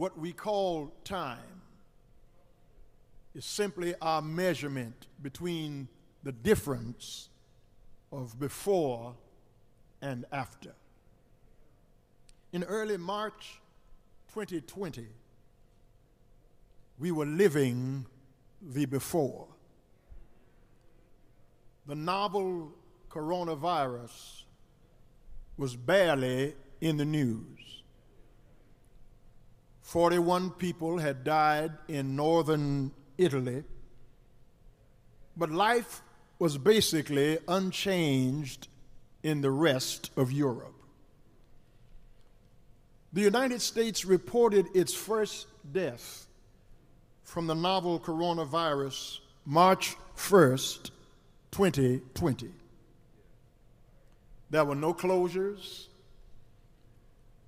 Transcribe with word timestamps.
What 0.00 0.18
we 0.18 0.32
call 0.32 0.94
time 1.04 1.38
is 3.34 3.44
simply 3.44 3.94
our 4.00 4.22
measurement 4.22 5.06
between 5.20 5.88
the 6.22 6.32
difference 6.32 7.28
of 8.12 8.38
before 8.38 9.14
and 10.02 10.24
after. 10.32 10.72
In 12.52 12.64
early 12.64 12.96
March 12.96 13.60
2020, 14.34 15.06
we 16.98 17.10
were 17.12 17.26
living 17.26 18.06
the 18.60 18.86
before. 18.86 19.46
The 21.86 21.94
novel 21.94 22.72
coronavirus 23.08 24.44
was 25.56 25.76
barely 25.76 26.54
in 26.80 26.96
the 26.96 27.04
news. 27.04 27.82
41 29.82 30.50
people 30.52 30.98
had 30.98 31.24
died 31.24 31.72
in 31.88 32.14
northern 32.14 32.92
Italy, 33.18 33.64
but 35.36 35.50
life 35.50 36.02
was 36.40 36.56
basically 36.56 37.38
unchanged 37.46 38.66
in 39.22 39.42
the 39.42 39.50
rest 39.50 40.10
of 40.16 40.32
Europe. 40.32 40.74
The 43.12 43.20
United 43.20 43.60
States 43.60 44.06
reported 44.06 44.66
its 44.74 44.94
first 44.94 45.46
death 45.70 46.26
from 47.22 47.46
the 47.46 47.54
novel 47.54 48.00
coronavirus 48.00 49.18
March 49.44 49.96
1st, 50.16 50.90
2020. 51.50 52.50
There 54.48 54.64
were 54.64 54.74
no 54.74 54.94
closures. 54.94 55.88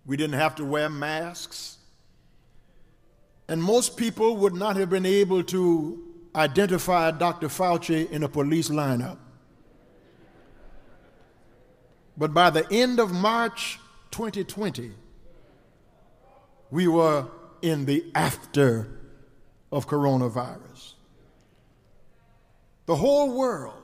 We 0.04 0.18
didn't 0.18 0.38
have 0.38 0.54
to 0.56 0.66
wear 0.66 0.90
masks. 0.90 1.78
And 3.48 3.62
most 3.62 3.96
people 3.96 4.36
would 4.36 4.54
not 4.54 4.76
have 4.76 4.90
been 4.90 5.06
able 5.06 5.42
to 5.44 6.11
identify 6.34 7.10
Dr. 7.10 7.48
Fauci 7.48 8.10
in 8.10 8.22
a 8.22 8.28
police 8.28 8.68
lineup. 8.68 9.18
But 12.16 12.34
by 12.34 12.50
the 12.50 12.66
end 12.70 13.00
of 13.00 13.12
March 13.12 13.78
2020, 14.10 14.92
we 16.70 16.88
were 16.88 17.26
in 17.62 17.84
the 17.84 18.04
after 18.14 18.88
of 19.70 19.86
coronavirus. 19.86 20.94
The 22.86 22.96
whole 22.96 23.36
world 23.36 23.82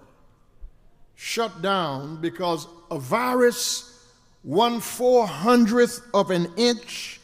shut 1.14 1.62
down 1.62 2.20
because 2.20 2.66
a 2.90 2.98
virus 2.98 3.94
one 4.42 4.80
four 4.80 5.26
hundredth 5.26 6.00
of 6.14 6.30
an 6.30 6.46
inch 6.56 7.20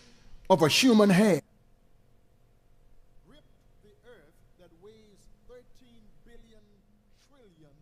of 0.51 0.63
a 0.63 0.69
human 0.69 1.11
hair 1.11 1.41
ripped 3.27 3.43
the 3.83 3.91
earth 4.09 4.35
that 4.59 4.71
weighs 4.83 5.25
13 5.49 5.65
billion 6.25 6.63
trillion 7.29 7.75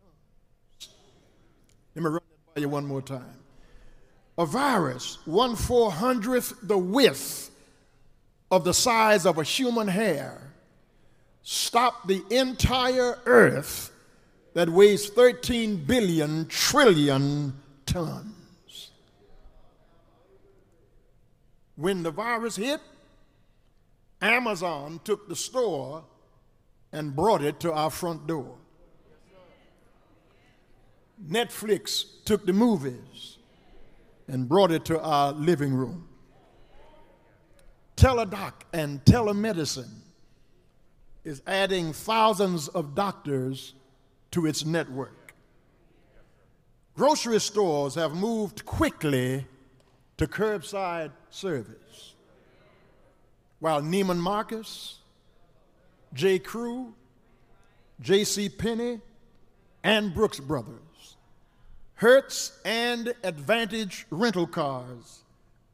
tons. 0.00 0.88
Let 1.94 2.02
me 2.02 2.10
run 2.10 2.14
that 2.14 2.54
by 2.54 2.60
you 2.60 2.68
one 2.68 2.86
more 2.86 3.02
time. 3.02 3.38
A 4.36 4.46
virus, 4.46 5.18
one 5.24 5.54
four 5.54 5.92
hundredth 5.92 6.54
the 6.62 6.78
width 6.78 7.50
of 8.50 8.64
the 8.64 8.74
size 8.74 9.26
of 9.26 9.38
a 9.38 9.44
human 9.44 9.88
hair, 9.88 10.52
stopped 11.42 12.08
the 12.08 12.22
entire 12.30 13.18
earth 13.26 13.92
that 14.54 14.68
weighs 14.68 15.08
13 15.08 15.84
billion 15.84 16.46
trillion 16.46 17.52
tons. 17.86 18.90
When 21.76 22.02
the 22.02 22.12
virus 22.12 22.56
hit, 22.56 22.80
Amazon 24.22 25.00
took 25.04 25.28
the 25.28 25.36
store 25.36 26.04
and 26.92 27.14
brought 27.14 27.42
it 27.42 27.58
to 27.60 27.72
our 27.72 27.90
front 27.90 28.26
door. 28.26 28.56
Netflix 31.28 32.04
took 32.24 32.46
the 32.46 32.52
movies 32.52 33.38
and 34.28 34.48
brought 34.48 34.70
it 34.70 34.84
to 34.86 35.00
our 35.00 35.32
living 35.32 35.74
room. 35.74 36.08
Teladoc 37.96 38.52
and 38.72 39.04
telemedicine 39.04 40.00
is 41.24 41.42
adding 41.46 41.92
thousands 41.92 42.68
of 42.68 42.94
doctors 42.94 43.74
to 44.30 44.46
its 44.46 44.64
network. 44.64 45.34
Grocery 46.96 47.40
stores 47.40 47.94
have 47.94 48.14
moved 48.14 48.64
quickly 48.64 49.46
to 50.16 50.26
curbside 50.26 51.10
service, 51.30 52.14
while 53.58 53.80
Neiman 53.80 54.18
Marcus, 54.18 54.98
J. 56.12 56.38
Crew, 56.38 56.94
J.C. 58.00 58.48
Penney, 58.48 59.00
and 59.82 60.14
Brooks 60.14 60.38
Brothers, 60.38 60.83
Hertz 61.96 62.58
and 62.64 63.14
Advantage 63.22 64.06
rental 64.10 64.46
cars, 64.46 65.22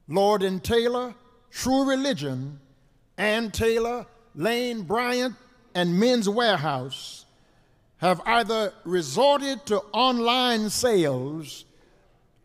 Lord 0.09 0.43
and 0.43 0.63
Taylor, 0.63 1.15
True 1.51 1.89
Religion, 1.89 2.61
Ann 3.17 3.51
Taylor, 3.51 4.07
Lane 4.35 4.83
Bryant, 4.83 5.35
and 5.75 5.99
Men's 5.99 6.29
Wearhouse 6.29 7.25
have 7.99 8.21
either 8.27 8.73
resorted 8.85 9.65
to 9.67 9.79
online 9.93 10.71
sales 10.71 11.65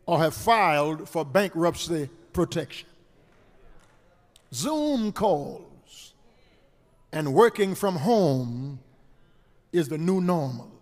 or 0.06 0.18
have 0.18 0.34
filed 0.34 1.08
for 1.08 1.24
bankruptcy 1.24 2.08
protection. 2.32 2.88
Zoom 4.52 5.12
calls 5.12 6.14
and 7.12 7.34
working 7.34 7.74
from 7.74 7.96
home 7.96 8.78
is 9.72 9.88
the 9.88 9.98
new 9.98 10.20
normal. 10.20 10.75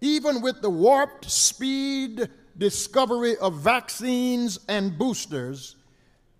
Even 0.00 0.40
with 0.40 0.62
the 0.62 0.70
warped 0.70 1.30
speed 1.30 2.28
discovery 2.56 3.36
of 3.38 3.54
vaccines 3.54 4.60
and 4.68 4.96
boosters, 4.96 5.76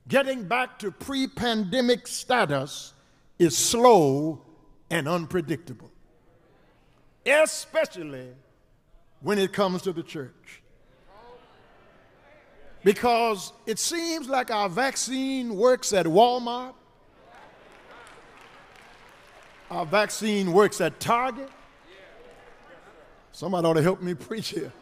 getting 0.06 0.44
back 0.44 0.78
to 0.78 0.90
pre 0.90 1.26
pandemic 1.26 2.06
status 2.06 2.92
is 3.38 3.56
slow 3.56 4.42
and 4.90 5.08
unpredictable, 5.08 5.90
especially 7.26 8.28
when 9.20 9.38
it 9.38 9.52
comes 9.52 9.82
to 9.82 9.92
the 9.92 10.02
church. 10.02 10.62
Because 12.84 13.52
it 13.66 13.78
seems 13.78 14.28
like 14.28 14.50
our 14.50 14.68
vaccine 14.68 15.56
works 15.56 15.92
at 15.92 16.06
Walmart, 16.06 16.74
our 19.70 19.84
vaccine 19.84 20.52
works 20.52 20.80
at 20.80 20.98
Target. 21.00 21.50
Somebody 23.38 23.68
ought 23.68 23.74
to 23.74 23.82
help 23.82 24.02
me 24.02 24.14
preach 24.28 24.48
here. 24.48 24.72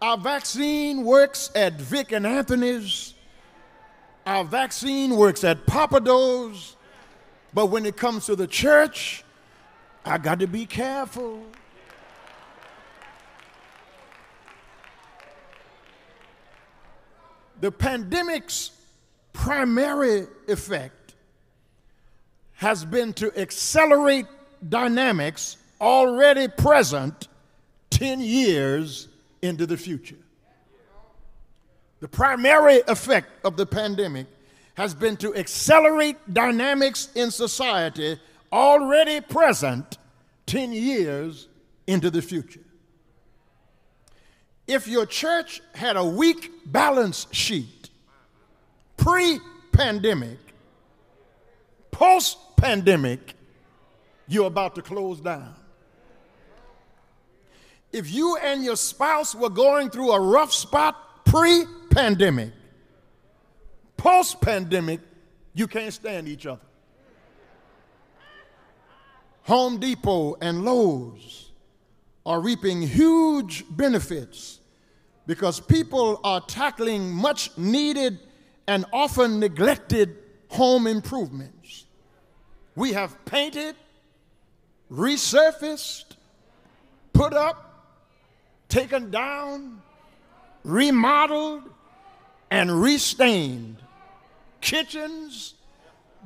Our 0.00 0.16
vaccine 0.16 1.04
works 1.04 1.50
at 1.54 1.74
Vic 1.74 2.10
and 2.10 2.26
Anthony's. 2.26 3.12
Our 4.24 4.44
vaccine 4.44 5.14
works 5.18 5.44
at 5.44 5.66
Pappadeaux. 5.66 6.74
But 7.52 7.66
when 7.66 7.84
it 7.84 7.98
comes 7.98 8.24
to 8.26 8.34
the 8.34 8.46
church, 8.46 9.24
I 10.06 10.16
got 10.16 10.38
to 10.38 10.46
be 10.46 10.64
careful. 10.64 11.44
The 17.60 17.70
pandemic's 17.70 18.70
primary 19.34 20.28
effect 20.48 21.12
has 22.54 22.86
been 22.86 23.12
to 23.12 23.38
accelerate 23.38 24.24
dynamics 24.66 25.58
already 25.82 26.48
present 26.48 27.28
10 27.90 28.20
years 28.20 29.08
into 29.42 29.66
the 29.66 29.76
future. 29.76 30.16
The 32.00 32.08
primary 32.08 32.80
effect 32.88 33.28
of 33.44 33.56
the 33.56 33.66
pandemic 33.66 34.26
has 34.74 34.94
been 34.94 35.16
to 35.18 35.34
accelerate 35.34 36.16
dynamics 36.32 37.08
in 37.14 37.30
society 37.30 38.18
already 38.52 39.20
present 39.20 39.98
10 40.46 40.72
years 40.72 41.48
into 41.86 42.10
the 42.10 42.22
future. 42.22 42.60
If 44.66 44.86
your 44.86 45.06
church 45.06 45.60
had 45.74 45.96
a 45.96 46.04
weak 46.04 46.50
balance 46.66 47.26
sheet 47.32 47.90
pre 48.96 49.40
pandemic, 49.72 50.38
post 51.90 52.38
pandemic, 52.56 53.34
you're 54.28 54.46
about 54.46 54.74
to 54.76 54.82
close 54.82 55.20
down. 55.20 55.54
If 57.92 58.10
you 58.10 58.36
and 58.38 58.64
your 58.64 58.76
spouse 58.76 59.34
were 59.34 59.50
going 59.50 59.90
through 59.90 60.12
a 60.12 60.20
rough 60.20 60.52
spot 60.52 61.24
pre 61.24 61.64
pandemic, 61.90 62.52
post 63.96 64.40
pandemic, 64.40 65.00
you 65.54 65.66
can't 65.66 65.92
stand 65.92 66.28
each 66.28 66.46
other. 66.46 66.60
Home 69.42 69.78
Depot 69.78 70.36
and 70.40 70.64
Lowe's 70.64 71.50
are 72.24 72.40
reaping 72.40 72.80
huge 72.80 73.64
benefits 73.68 74.60
because 75.26 75.60
people 75.60 76.20
are 76.24 76.40
tackling 76.40 77.12
much 77.12 77.56
needed 77.58 78.20
and 78.66 78.84
often 78.92 79.40
neglected 79.40 80.16
home 80.48 80.86
improvements. 80.86 81.86
We 82.76 82.92
have 82.92 83.22
painted, 83.24 83.74
resurfaced, 84.90 86.16
put 87.12 87.32
up, 87.32 87.71
taken 88.72 89.10
down, 89.10 89.82
remodeled, 90.64 91.62
and 92.50 92.82
restained 92.82 93.76
kitchens, 94.62 95.54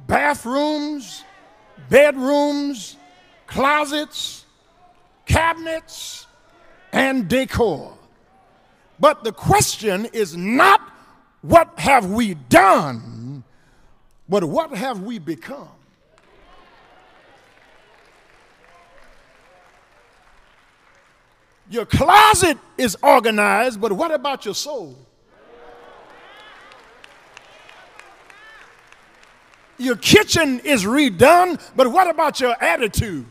bathrooms, 0.06 1.24
bedrooms, 1.90 2.96
closets, 3.48 4.44
cabinets, 5.26 6.26
and 6.92 7.26
decor. 7.26 7.92
But 9.00 9.24
the 9.24 9.32
question 9.32 10.06
is 10.12 10.36
not 10.36 10.80
what 11.42 11.76
have 11.78 12.10
we 12.12 12.34
done, 12.34 13.42
but 14.28 14.44
what 14.44 14.70
have 14.70 15.02
we 15.02 15.18
become? 15.18 15.68
Your 21.68 21.84
closet 21.84 22.58
is 22.78 22.96
organized, 23.02 23.80
but 23.80 23.92
what 23.92 24.12
about 24.12 24.44
your 24.44 24.54
soul? 24.54 24.96
Your 29.78 29.96
kitchen 29.96 30.60
is 30.60 30.84
redone, 30.84 31.60
but 31.74 31.90
what 31.90 32.08
about 32.08 32.40
your 32.40 32.54
attitude? 32.62 33.26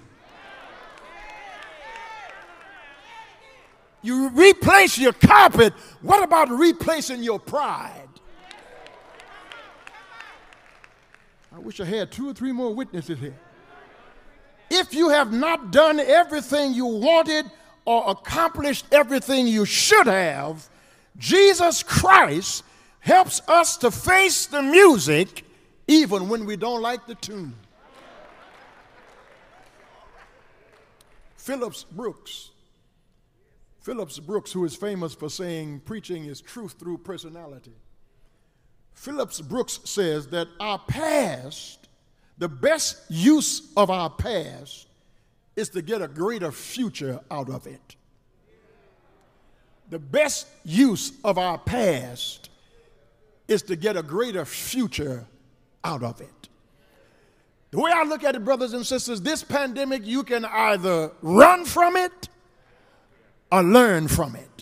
You 4.04 4.30
replace 4.30 5.00
your 5.00 5.14
carpet, 5.14 5.74
what 6.02 6.24
about 6.24 6.50
replacing 6.52 7.24
your 7.24 7.40
pride? 7.40 8.08
I 11.52 11.58
wish 11.58 11.80
I 11.80 11.86
had 11.86 12.12
two 12.12 12.30
or 12.30 12.34
three 12.34 12.52
more 12.52 12.72
witnesses 12.72 13.18
here. 13.18 13.36
If 14.70 14.94
you 14.94 15.10
have 15.10 15.32
not 15.32 15.72
done 15.72 16.00
everything 16.00 16.74
you 16.74 16.86
wanted 16.86 17.50
or 17.86 18.10
accomplished 18.10 18.86
everything 18.92 19.48
you 19.48 19.66
should 19.66 20.08
have, 20.08 20.68
Jesus 21.18 21.84
Christ 21.84 22.64
helps 23.00 23.42
us 23.48 23.78
to 23.78 23.92
face 23.92 24.48
the 24.48 24.62
music 24.62 25.46
even 25.88 26.28
when 26.28 26.46
we 26.46 26.56
don't 26.56 26.82
like 26.82 27.06
the 27.06 27.16
tune. 27.16 27.54
Phillips 31.38 31.84
Brooks. 31.84 32.50
Phillips 33.82 34.18
Brooks, 34.18 34.52
who 34.52 34.66
is 34.66 34.76
famous 34.76 35.14
for 35.14 35.30
saying 35.30 35.82
preaching 35.86 36.26
is 36.26 36.42
truth 36.42 36.74
through 36.80 36.98
personality. 36.98 37.76
Phillips 38.96 39.42
Brooks 39.42 39.80
says 39.84 40.26
that 40.30 40.48
our 40.60 40.80
past, 40.80 41.88
the 42.40 42.50
best 42.50 43.04
use 43.10 43.72
of 43.78 43.92
our 43.92 44.10
past, 44.10 44.88
is 45.56 45.70
to 45.70 45.82
get 45.82 46.02
a 46.02 46.08
greater 46.08 46.52
future 46.52 47.20
out 47.32 47.50
of 47.50 47.68
it. 47.68 47.96
The 49.90 50.00
best 50.00 50.48
use 50.64 51.14
of 51.24 51.38
our 51.38 51.58
past 51.58 52.50
is 53.48 53.62
to 53.64 53.76
get 53.76 53.96
a 53.96 54.04
greater 54.04 54.46
future 54.46 55.26
out 55.84 56.04
of 56.04 56.22
it. 56.22 56.50
The 57.72 57.80
way 57.80 57.92
I 57.94 58.04
look 58.04 58.24
at 58.24 58.36
it, 58.36 58.44
brothers 58.44 58.74
and 58.74 58.86
sisters, 58.86 59.22
this 59.22 59.44
pandemic, 59.44 60.06
you 60.06 60.24
can 60.24 60.46
either 60.46 61.12
run 61.22 61.66
from 61.66 61.96
it 61.96 62.30
or 63.52 63.62
learn 63.64 64.08
from 64.08 64.36
it. 64.36 64.55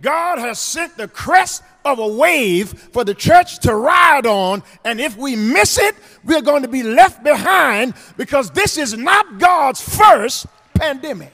God 0.00 0.38
has 0.38 0.58
sent 0.58 0.96
the 0.96 1.08
crest 1.08 1.62
of 1.84 1.98
a 1.98 2.06
wave 2.06 2.70
for 2.92 3.04
the 3.04 3.14
church 3.14 3.60
to 3.60 3.74
ride 3.74 4.26
on, 4.26 4.62
and 4.84 5.00
if 5.00 5.16
we 5.16 5.36
miss 5.36 5.78
it, 5.78 5.94
we're 6.24 6.42
going 6.42 6.62
to 6.62 6.68
be 6.68 6.82
left 6.82 7.22
behind 7.22 7.94
because 8.16 8.50
this 8.50 8.76
is 8.76 8.96
not 8.96 9.38
God's 9.38 9.80
first 9.80 10.46
pandemic. 10.74 11.32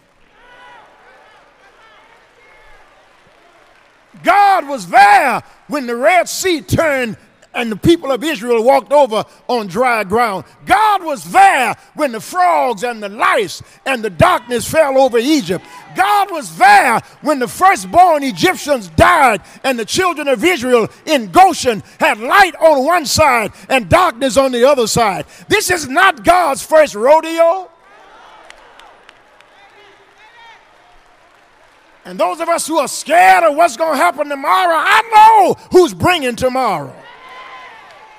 God 4.22 4.68
was 4.68 4.88
there 4.88 5.42
when 5.68 5.86
the 5.86 5.96
Red 5.96 6.28
Sea 6.28 6.60
turned 6.60 7.16
and 7.56 7.72
the 7.72 7.76
people 7.76 8.12
of 8.12 8.22
Israel 8.22 8.62
walked 8.62 8.92
over 8.92 9.24
on 9.48 9.66
dry 9.66 10.04
ground. 10.04 10.44
God 10.66 11.02
was 11.02 11.24
there 11.24 11.74
when 11.94 12.12
the 12.12 12.20
frogs 12.20 12.84
and 12.84 13.02
the 13.02 13.08
lice 13.08 13.62
and 13.86 14.04
the 14.04 14.10
darkness 14.10 14.70
fell 14.70 14.98
over 14.98 15.18
Egypt. 15.18 15.64
God 15.96 16.30
was 16.30 16.56
there 16.58 17.00
when 17.22 17.38
the 17.38 17.48
firstborn 17.48 18.22
Egyptians 18.22 18.88
died 18.90 19.40
and 19.64 19.78
the 19.78 19.86
children 19.86 20.28
of 20.28 20.44
Israel 20.44 20.88
in 21.06 21.32
Goshen 21.32 21.82
had 21.98 22.18
light 22.18 22.54
on 22.56 22.84
one 22.84 23.06
side 23.06 23.52
and 23.70 23.88
darkness 23.88 24.36
on 24.36 24.52
the 24.52 24.68
other 24.68 24.86
side. 24.86 25.24
This 25.48 25.70
is 25.70 25.88
not 25.88 26.22
God's 26.22 26.62
first 26.62 26.94
rodeo. 26.94 27.70
And 32.04 32.20
those 32.20 32.38
of 32.38 32.48
us 32.48 32.68
who 32.68 32.78
are 32.78 32.86
scared 32.86 33.42
of 33.42 33.56
what's 33.56 33.76
going 33.76 33.94
to 33.94 33.96
happen 33.96 34.28
tomorrow, 34.28 34.76
I 34.78 35.02
know 35.12 35.54
who's 35.72 35.92
bringing 35.92 36.36
tomorrow. 36.36 36.94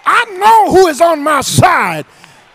I 0.09 0.24
know 0.38 0.71
who 0.71 0.88
is 0.88 1.01
on 1.01 1.21
my 1.21 1.42
side. 1.42 2.06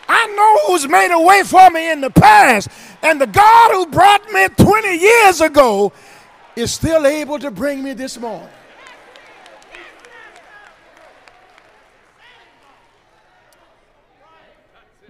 I 0.08 0.26
know 0.28 0.66
who's 0.72 0.88
made 0.88 1.12
a 1.12 1.20
way 1.20 1.42
for 1.42 1.68
me 1.68 1.92
in 1.92 2.00
the 2.00 2.08
past. 2.08 2.68
And 3.02 3.20
the 3.20 3.26
God 3.26 3.72
who 3.72 3.86
brought 3.86 4.26
me 4.32 4.48
20 4.48 4.96
years 4.96 5.42
ago 5.42 5.92
is 6.56 6.72
still 6.72 7.06
able 7.06 7.38
to 7.38 7.50
bring 7.50 7.82
me 7.82 7.92
this 7.92 8.18
morning. 8.18 8.48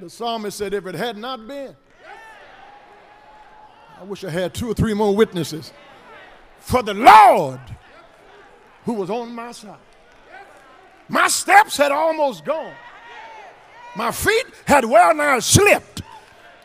The 0.01 0.11
psalmist 0.11 0.59
said, 0.59 0.75
If 0.75 0.85
it 0.87 0.97
had 0.97 1.17
not 1.17 1.47
been, 1.47 1.77
I 4.01 4.03
wish 4.03 4.25
I 4.25 4.31
had 4.31 4.53
two 4.53 4.69
or 4.69 4.75
three 4.75 4.95
more 4.95 5.15
witnesses 5.15 5.73
for 6.59 6.83
the 6.83 6.95
Lord 6.95 7.61
who 8.85 8.95
was 8.95 9.11
on 9.11 9.33
my 9.33 9.53
side. 9.53 9.79
My 11.13 11.29
steps 11.29 11.77
had 11.77 11.93
almost 11.93 12.43
gone. 12.43 12.73
My 13.95 14.11
feet 14.11 14.47
had 14.67 14.87
well 14.87 15.15
nigh 15.15 15.41
slipped 15.41 16.01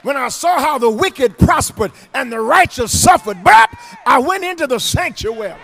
when 0.04 0.16
I 0.16 0.30
saw 0.30 0.58
how 0.58 0.78
the 0.78 0.90
wicked 0.90 1.38
prospered 1.38 1.92
and 2.14 2.32
the 2.32 2.40
righteous 2.40 2.98
suffered. 2.98 3.44
But 3.44 3.70
I 4.06 4.20
went 4.20 4.46
into 4.46 4.66
the 4.66 4.80
sanctuary. 4.80 5.60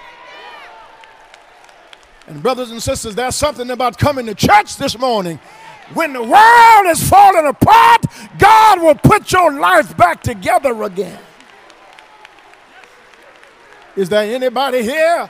And, 2.28 2.44
brothers 2.44 2.72
and 2.72 2.84
sisters, 2.84 3.16
there's 3.16 3.38
something 3.38 3.72
about 3.72 3.98
coming 3.98 4.26
to 4.26 4.36
church 4.36 4.76
this 4.76 5.00
morning. 5.00 5.40
When 5.94 6.12
the 6.12 6.22
world 6.22 6.86
is 6.88 7.10
falling 7.10 7.46
apart, 7.46 8.06
God 8.38 8.82
will 8.82 8.96
put 8.96 9.32
your 9.32 9.54
life 9.54 9.96
back 9.96 10.22
together 10.22 10.84
again. 10.84 11.20
Is 13.96 14.10
there 14.10 14.36
anybody 14.36 14.82
here 14.84 15.30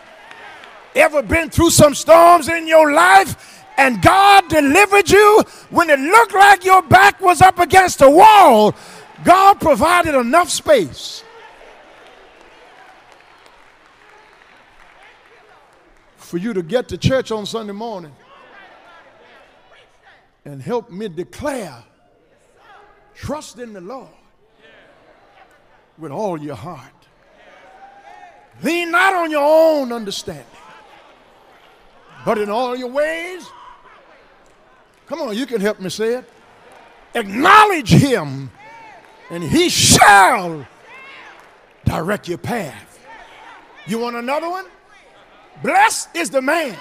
Ever 0.96 1.24
been 1.24 1.50
through 1.50 1.72
some 1.72 1.96
storms 1.96 2.50
in 2.50 2.68
your 2.68 2.92
life 2.94 3.64
and 3.78 4.02
God 4.02 4.48
delivered 4.48 5.10
you 5.10 5.44
when 5.72 5.90
it 5.90 6.00
looked 6.00 6.36
like 6.36 6.64
your 6.64 6.82
back 6.84 7.20
was 7.20 7.42
up 7.42 7.60
against 7.60 8.02
a 8.02 8.10
wall? 8.10 8.76
God 9.24 9.60
provided 9.60 10.16
enough 10.16 10.50
space. 10.50 11.24
For 16.18 16.38
you 16.38 16.54
to 16.54 16.64
get 16.64 16.88
to 16.90 16.98
church 16.98 17.32
on 17.32 17.46
Sunday 17.46 17.74
morning 17.74 18.14
and 20.46 20.62
help 20.62 20.92
me 20.92 21.08
declare 21.08 21.84
trust 23.16 23.60
in 23.60 23.74
the 23.74 23.82
Lord 23.82 24.10
with 25.98 26.12
all 26.12 26.42
your 26.42 26.56
heart. 26.56 26.92
Lean 28.62 28.92
not 28.92 29.16
on 29.16 29.32
your 29.32 29.44
own 29.44 29.92
understanding 29.92 30.46
but 32.25 32.38
in 32.38 32.50
all 32.50 32.75
your 32.75 32.89
ways, 32.89 33.48
come 35.08 35.22
on, 35.22 35.36
you 35.36 35.46
can 35.46 35.62
help 35.62 35.80
me 35.80 35.89
say 35.89 36.15
it. 36.15 36.30
Acknowledge 37.15 37.89
him, 37.89 38.50
and 39.30 39.44
he 39.44 39.70
shall 39.70 40.65
direct 41.86 42.27
your 42.27 42.38
path. 42.38 43.00
You 43.86 44.00
want 44.00 44.15
another 44.15 44.50
one? 44.50 44.65
Blessed 45.62 46.10
is 46.15 46.30
the 46.30 46.42
man 46.42 46.77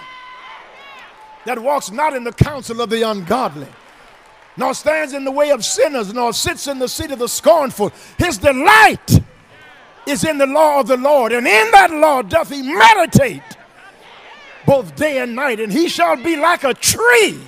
that 1.44 1.58
walks 1.58 1.90
not 1.90 2.14
in 2.14 2.24
the 2.24 2.32
counsel 2.32 2.80
of 2.80 2.90
the 2.90 3.02
ungodly, 3.02 3.66
nor 4.56 4.74
stands 4.74 5.12
in 5.12 5.24
the 5.24 5.30
way 5.30 5.50
of 5.50 5.64
sinners, 5.64 6.12
nor 6.14 6.32
sits 6.32 6.66
in 6.68 6.78
the 6.78 6.88
seat 6.88 7.10
of 7.10 7.18
the 7.18 7.28
scornful. 7.28 7.92
His 8.16 8.38
delight 8.38 9.20
is 10.06 10.24
in 10.24 10.38
the 10.38 10.46
law 10.46 10.80
of 10.80 10.86
the 10.86 10.96
Lord, 10.96 11.32
and 11.32 11.46
in 11.46 11.70
that 11.72 11.90
law 11.90 12.22
doth 12.22 12.50
he 12.50 12.62
meditate 12.62 13.42
both 14.66 14.94
day 14.96 15.18
and 15.18 15.34
night, 15.34 15.60
and 15.60 15.72
he 15.72 15.88
shall 15.88 16.16
be 16.16 16.36
like 16.36 16.64
a 16.64 16.74
tree 16.74 17.40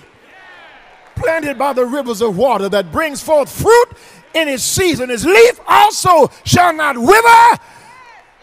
planted 1.17 1.57
by 1.57 1.73
the 1.73 1.85
rivers 1.85 2.21
of 2.21 2.37
water 2.37 2.69
that 2.69 2.91
brings 2.91 3.23
forth 3.23 3.51
fruit 3.51 3.89
in 4.35 4.49
his 4.49 4.63
season. 4.63 5.09
His 5.09 5.25
leaf 5.25 5.61
also 5.67 6.31
shall 6.45 6.73
not 6.73 6.99
wither, 6.99 7.63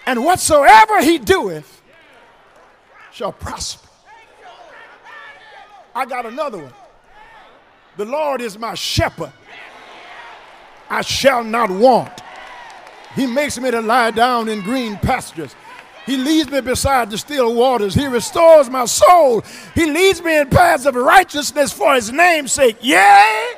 and 0.06 0.24
whatsoever 0.24 1.02
he 1.02 1.18
doeth 1.18 1.82
shall 3.12 3.34
prosper. 3.34 3.88
I 5.94 6.06
got 6.06 6.26
another 6.26 6.60
one. 6.60 6.74
The 7.98 8.06
Lord 8.06 8.42
is 8.42 8.58
my 8.58 8.74
shepherd. 8.74 9.34
I 10.90 11.02
shall 11.02 11.44
not 11.44 11.70
want. 11.70 12.22
He 13.16 13.28
makes 13.28 13.60
me 13.60 13.72
to 13.72 13.82
lie 13.82 14.12
down 14.12 14.48
in 14.48 14.62
green 14.62 14.98
pastures. 14.98 15.54
He 16.06 16.18
leads 16.18 16.50
me 16.50 16.62
beside 16.62 17.12
the 17.12 17.18
still 17.18 17.54
waters. 17.54 17.94
He 17.94 18.08
restores 18.08 18.70
my 18.70 18.86
soul. 18.86 19.44
He 19.76 19.86
leads 19.86 20.22
me 20.24 20.40
in 20.40 20.50
paths 20.50 20.86
of 20.86 20.96
righteousness 20.96 21.72
for 21.72 21.94
his 21.94 22.12
name's 22.12 22.52
sake. 22.52 22.78
Yea, 22.82 23.54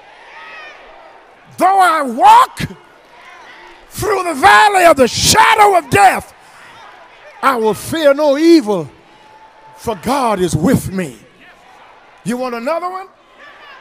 though 1.58 1.80
I 1.80 2.02
walk 2.02 2.60
through 3.90 4.24
the 4.24 4.34
valley 4.34 4.86
of 4.86 4.98
the 4.98 5.08
shadow 5.08 5.78
of 5.78 5.90
death, 5.90 6.34
I 7.42 7.56
will 7.56 7.74
fear 7.74 8.14
no 8.14 8.38
evil, 8.38 8.90
for 9.78 9.96
God 9.96 10.40
is 10.40 10.56
with 10.56 10.92
me. 10.92 11.18
You 12.26 12.38
want 12.38 12.56
another 12.56 12.90
one? 12.90 13.08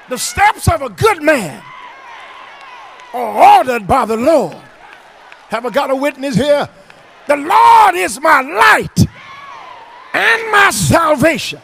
The 0.08 0.18
steps 0.18 0.68
of 0.68 0.82
a 0.82 0.88
good 0.88 1.22
man 1.22 1.62
are 3.12 3.58
ordered 3.58 3.86
by 3.86 4.04
the 4.04 4.16
Lord. 4.16 4.56
Have 5.48 5.66
I 5.66 5.70
got 5.70 5.90
a 5.90 5.96
witness 5.96 6.34
here? 6.34 6.68
The 7.26 7.36
Lord 7.36 7.94
is 7.94 8.20
my 8.20 8.40
light 8.40 8.98
and 10.12 10.52
my 10.52 10.70
salvation. 10.70 11.60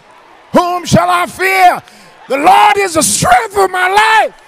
Whom 0.52 0.84
shall 0.84 1.08
I 1.10 1.26
fear? 1.26 1.82
The 2.28 2.36
Lord 2.36 2.76
is 2.78 2.94
the 2.94 3.02
strength 3.02 3.56
of 3.56 3.70
my 3.70 3.88
life. 3.88 4.42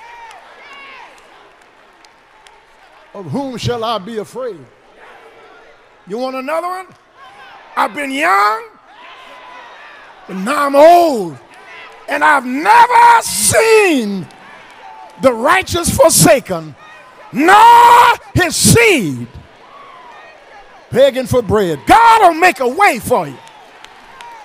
Of 3.14 3.26
whom 3.26 3.57
shall 3.57 3.83
I 3.83 3.99
be 3.99 4.19
afraid? 4.19 4.64
You 6.07 6.19
want 6.19 6.37
another 6.37 6.69
one? 6.69 6.87
I've 7.76 7.95
been 7.95 8.11
young, 8.11 8.64
but 10.26 10.37
now 10.37 10.67
I'm 10.67 10.76
old, 10.76 11.38
and 12.09 12.23
I've 12.23 12.45
never 12.45 13.23
seen 13.23 14.26
the 15.23 15.33
righteous 15.33 15.95
forsaken, 15.95 16.75
nor 17.33 18.14
his 18.35 18.57
seed 18.57 19.29
begging 20.90 21.26
for 21.26 21.42
bread. 21.42 21.80
God 21.87 22.23
will 22.23 22.40
make 22.40 22.61
a 22.61 22.68
way 22.68 22.99
for 22.99 23.28
you. 23.28 23.38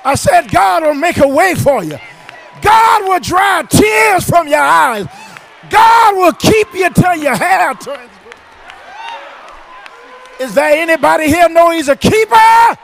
I 0.03 0.15
said, 0.15 0.51
God 0.51 0.83
will 0.83 0.93
make 0.93 1.17
a 1.17 1.27
way 1.27 1.55
for 1.55 1.83
you. 1.83 1.97
God 2.61 3.07
will 3.07 3.19
dry 3.19 3.63
tears 3.69 4.27
from 4.29 4.47
your 4.47 4.59
eyes. 4.59 5.07
God 5.69 6.15
will 6.15 6.33
keep 6.33 6.73
you 6.73 6.89
till 6.91 7.15
your 7.15 7.35
hair 7.35 7.73
turns. 7.73 8.11
Is 10.39 10.53
there 10.53 10.81
anybody 10.81 11.27
here 11.27 11.49
know 11.49 11.71
he's 11.71 11.87
a 11.87 11.95
keeper? 11.95 12.77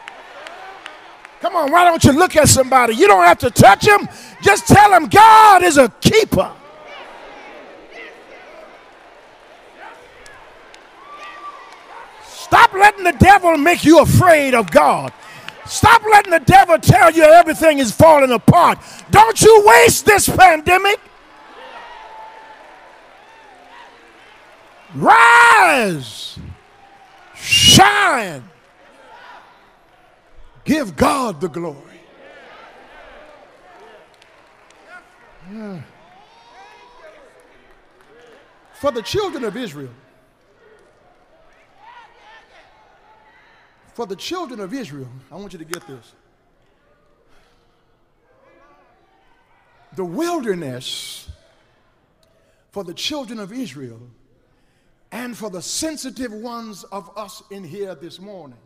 Come 1.41 1.55
on, 1.55 1.71
why 1.71 1.85
don't 1.85 2.03
you 2.03 2.11
look 2.11 2.35
at 2.35 2.47
somebody? 2.47 2.95
You 2.95 3.07
don't 3.07 3.23
have 3.23 3.39
to 3.39 3.51
touch 3.51 3.85
him. 3.85 4.07
Just 4.41 4.67
tell 4.67 4.93
him 4.93 5.07
God 5.07 5.63
is 5.63 5.77
a 5.77 5.89
keeper. 6.01 6.51
Stop 12.71 12.79
letting 12.79 13.03
the 13.03 13.17
devil 13.19 13.57
make 13.57 13.83
you 13.83 13.99
afraid 13.99 14.53
of 14.53 14.71
God. 14.71 15.11
Stop 15.65 16.03
letting 16.09 16.31
the 16.31 16.39
devil 16.39 16.77
tell 16.77 17.11
you 17.11 17.23
everything 17.23 17.79
is 17.79 17.91
falling 17.91 18.31
apart. 18.31 18.79
Don't 19.09 19.41
you 19.41 19.63
waste 19.65 20.05
this 20.05 20.29
pandemic. 20.29 20.97
Rise, 24.95 26.39
shine, 27.35 28.43
give 30.63 30.95
God 30.95 31.41
the 31.41 31.49
glory. 31.49 31.77
For 38.75 38.91
the 38.91 39.01
children 39.01 39.43
of 39.43 39.57
Israel, 39.57 39.89
For 43.93 44.05
the 44.05 44.15
children 44.15 44.59
of 44.59 44.73
Israel, 44.73 45.09
I 45.31 45.35
want 45.35 45.53
you 45.53 45.59
to 45.59 45.65
get 45.65 45.85
this. 45.87 46.13
The 49.95 50.05
wilderness 50.05 51.29
for 52.71 52.83
the 52.83 52.93
children 52.93 53.39
of 53.39 53.51
Israel 53.51 53.99
and 55.11 55.37
for 55.37 55.49
the 55.49 55.61
sensitive 55.61 56.31
ones 56.31 56.85
of 56.85 57.15
us 57.17 57.43
in 57.51 57.63
here 57.63 57.95
this 57.95 58.19
morning. 58.19 58.57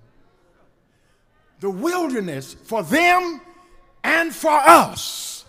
The 1.59 1.69
wilderness 1.69 2.53
for 2.53 2.83
them 2.83 3.41
and 4.03 4.33
for 4.33 4.51
us 4.51 5.45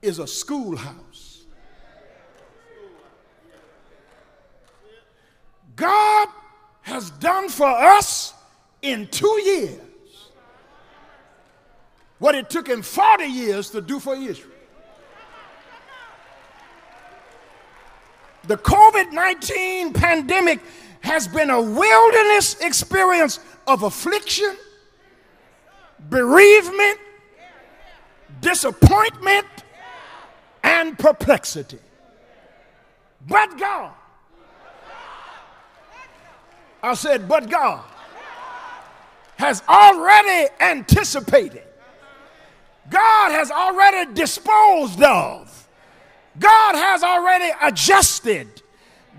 is 0.00 0.18
a 0.18 0.26
schoolhouse. 0.26 1.44
God 5.76 6.28
has 6.82 7.10
done 7.10 7.48
for 7.48 7.66
us 7.66 8.33
in 8.84 9.06
two 9.06 9.40
years 9.42 9.80
what 12.18 12.34
it 12.34 12.50
took 12.50 12.68
him 12.68 12.82
40 12.82 13.24
years 13.24 13.70
to 13.70 13.80
do 13.80 13.98
for 13.98 14.14
Israel. 14.14 14.50
The 18.46 18.58
COVID 18.58 19.10
19 19.12 19.94
pandemic 19.94 20.60
has 21.00 21.26
been 21.26 21.48
a 21.48 21.60
wilderness 21.60 22.60
experience 22.60 23.40
of 23.66 23.82
affliction, 23.82 24.54
bereavement, 26.10 26.98
disappointment, 28.42 29.46
and 30.62 30.98
perplexity. 30.98 31.78
But 33.26 33.58
God, 33.58 33.92
I 36.82 36.92
said, 36.94 37.26
but 37.26 37.48
God 37.48 37.82
has 39.44 39.62
already 39.68 40.50
anticipated, 40.58 41.62
God 42.88 43.30
has 43.30 43.50
already 43.50 44.14
disposed 44.14 45.02
of, 45.02 45.68
God 46.38 46.74
has 46.74 47.02
already 47.02 47.52
adjusted, 47.62 48.62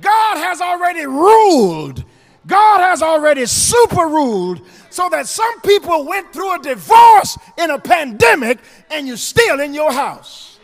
God 0.01 0.37
has 0.37 0.61
already 0.61 1.05
ruled, 1.05 2.03
God 2.47 2.79
has 2.79 3.03
already 3.03 3.45
super 3.45 4.07
ruled 4.07 4.61
so 4.89 5.09
that 5.09 5.27
some 5.27 5.61
people 5.61 6.05
went 6.05 6.33
through 6.33 6.55
a 6.55 6.59
divorce 6.59 7.37
in 7.59 7.69
a 7.69 7.77
pandemic 7.77 8.57
and 8.89 9.07
you're 9.07 9.17
still 9.17 9.59
in 9.59 9.75
your 9.75 9.91
house. 9.91 10.57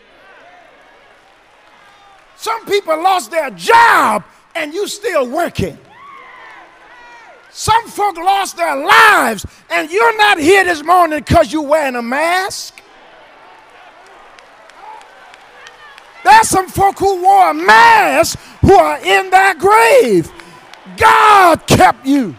Some 2.35 2.65
people 2.65 2.95
lost 3.01 3.29
their 3.29 3.51
job 3.51 4.23
and 4.55 4.73
you 4.73 4.87
still 4.87 5.29
working. 5.29 5.77
Some 7.51 7.87
folk 7.87 8.17
lost 8.17 8.55
their 8.57 8.75
lives, 8.75 9.45
and 9.69 9.91
you're 9.91 10.17
not 10.17 10.39
here 10.39 10.63
this 10.63 10.83
morning 10.83 11.19
because 11.19 11.51
you're 11.51 11.61
wearing 11.61 11.95
a 11.95 12.01
mask. 12.01 12.81
There's 16.23 16.47
some 16.47 16.67
folk 16.69 16.97
who 16.99 17.21
wore 17.21 17.49
a 17.49 17.53
mask 17.53 18.39
who 18.61 18.73
are 18.73 18.97
in 18.99 19.29
that 19.31 19.57
grave. 19.59 20.31
God 20.97 21.65
kept 21.67 22.05
you. 22.05 22.35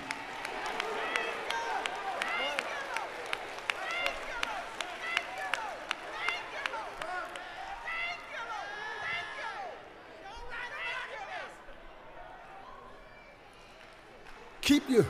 Keep 14.62 14.88
your, 14.88 15.06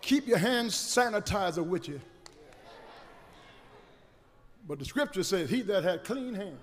keep 0.00 0.26
your 0.26 0.38
hand 0.38 0.70
sanitizer 0.70 1.64
with 1.64 1.88
you. 1.88 2.00
But 4.66 4.78
the 4.78 4.84
scripture 4.84 5.22
says, 5.22 5.50
He 5.50 5.62
that 5.62 5.84
had 5.84 6.04
clean 6.04 6.34
hands 6.34 6.60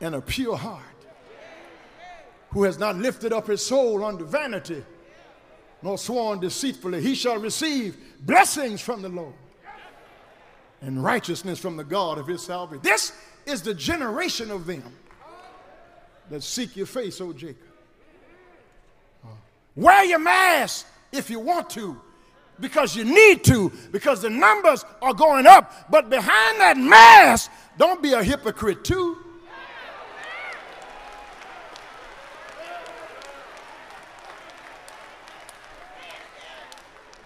and 0.00 0.14
a 0.14 0.20
pure 0.20 0.56
heart, 0.56 0.82
who 2.50 2.62
has 2.64 2.78
not 2.78 2.96
lifted 2.96 3.32
up 3.32 3.48
his 3.48 3.64
soul 3.64 4.04
unto 4.04 4.24
vanity, 4.24 4.84
nor 5.82 5.98
sworn 5.98 6.38
deceitfully, 6.40 7.00
he 7.00 7.14
shall 7.14 7.38
receive 7.38 7.96
blessings 8.20 8.80
from 8.80 9.02
the 9.02 9.08
Lord 9.08 9.34
and 10.80 11.02
righteousness 11.02 11.58
from 11.58 11.76
the 11.76 11.84
God 11.84 12.18
of 12.18 12.26
his 12.26 12.42
salvation. 12.42 12.82
This 12.82 13.12
is 13.46 13.62
the 13.62 13.74
generation 13.74 14.50
of 14.50 14.66
them 14.66 14.84
that 16.30 16.42
seek 16.42 16.76
your 16.76 16.86
face, 16.86 17.20
O 17.20 17.32
Jacob. 17.32 17.56
Wear 19.76 20.04
your 20.04 20.20
mask 20.20 20.86
if 21.10 21.30
you 21.30 21.40
want 21.40 21.70
to, 21.70 22.00
because 22.60 22.94
you 22.94 23.04
need 23.04 23.42
to, 23.44 23.72
because 23.90 24.22
the 24.22 24.30
numbers 24.30 24.84
are 25.02 25.14
going 25.14 25.46
up. 25.46 25.90
But 25.90 26.10
behind 26.10 26.60
that 26.60 26.76
mask, 26.76 27.50
don't 27.76 28.02
be 28.02 28.12
a 28.12 28.22
hypocrite 28.22 28.84
too. 28.84 29.18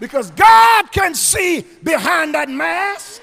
Because 0.00 0.31
God 0.31 0.93
can 0.93 1.14
see 1.14 1.67
behind 1.83 2.35
that 2.35 2.49
mask. 2.49 3.21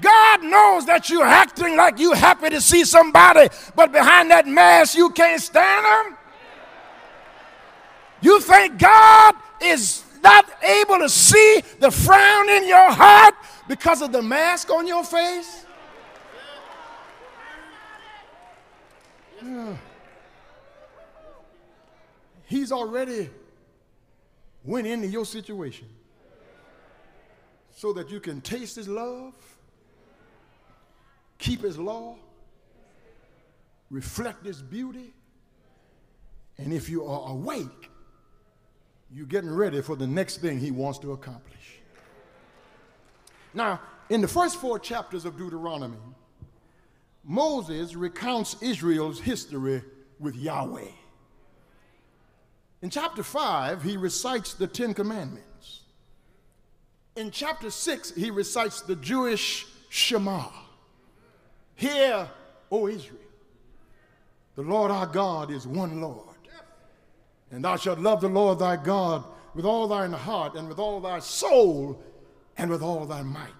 God 0.00 0.42
knows 0.42 0.86
that 0.86 1.08
you're 1.10 1.24
acting 1.24 1.76
like 1.76 1.98
you're 1.98 2.16
happy 2.16 2.50
to 2.50 2.60
see 2.60 2.84
somebody, 2.84 3.48
but 3.74 3.92
behind 3.92 4.30
that 4.30 4.46
mask, 4.46 4.96
you 4.96 5.10
can't 5.10 5.40
stand 5.40 5.84
them. 5.84 6.18
You 8.20 8.40
think 8.40 8.78
God 8.78 9.34
is 9.62 10.02
not 10.22 10.46
able 10.62 10.98
to 10.98 11.08
see 11.08 11.62
the 11.80 11.90
frown 11.90 12.48
in 12.48 12.66
your 12.66 12.90
heart 12.90 13.34
because 13.68 14.00
of 14.02 14.12
the 14.12 14.22
mask 14.22 14.70
on 14.70 14.86
your 14.86 15.04
face? 15.04 15.66
He's 22.46 22.72
already 22.72 23.30
went 24.64 24.86
into 24.86 25.06
your 25.06 25.26
situation 25.26 25.88
so 27.70 27.92
that 27.92 28.10
you 28.10 28.20
can 28.20 28.40
taste 28.40 28.76
his 28.76 28.88
love, 28.88 29.34
keep 31.44 31.60
his 31.60 31.78
law, 31.78 32.16
reflect 33.90 34.46
his 34.46 34.62
beauty, 34.62 35.12
and 36.56 36.72
if 36.72 36.88
you 36.88 37.04
are 37.04 37.30
awake, 37.32 37.90
you're 39.12 39.26
getting 39.26 39.54
ready 39.54 39.82
for 39.82 39.94
the 39.94 40.06
next 40.06 40.38
thing 40.38 40.58
he 40.58 40.70
wants 40.70 40.98
to 41.00 41.12
accomplish. 41.12 41.80
Now, 43.52 43.78
in 44.08 44.22
the 44.22 44.28
first 44.28 44.56
four 44.56 44.78
chapters 44.78 45.26
of 45.26 45.36
Deuteronomy, 45.36 45.98
Moses 47.22 47.94
recounts 47.94 48.56
Israel's 48.62 49.20
history 49.20 49.82
with 50.18 50.36
Yahweh. 50.36 50.92
In 52.80 52.88
chapter 52.88 53.22
5, 53.22 53.82
he 53.82 53.98
recites 53.98 54.54
the 54.54 54.66
Ten 54.66 54.94
Commandments. 54.94 55.82
In 57.16 57.30
chapter 57.30 57.70
6, 57.70 58.14
he 58.14 58.30
recites 58.30 58.80
the 58.80 58.96
Jewish 58.96 59.66
Shema. 59.90 60.63
Hear, 61.76 62.28
O 62.70 62.88
Israel, 62.88 63.18
the 64.54 64.62
Lord 64.62 64.90
our 64.90 65.06
God 65.06 65.50
is 65.50 65.66
one 65.66 66.00
Lord. 66.00 66.28
And 67.50 67.64
thou 67.64 67.76
shalt 67.76 67.98
love 67.98 68.20
the 68.20 68.28
Lord 68.28 68.58
thy 68.58 68.76
God 68.76 69.24
with 69.54 69.64
all 69.64 69.86
thine 69.86 70.12
heart 70.12 70.56
and 70.56 70.68
with 70.68 70.78
all 70.78 71.00
thy 71.00 71.20
soul 71.20 72.02
and 72.56 72.70
with 72.70 72.82
all 72.82 73.06
thy 73.06 73.22
might. 73.22 73.50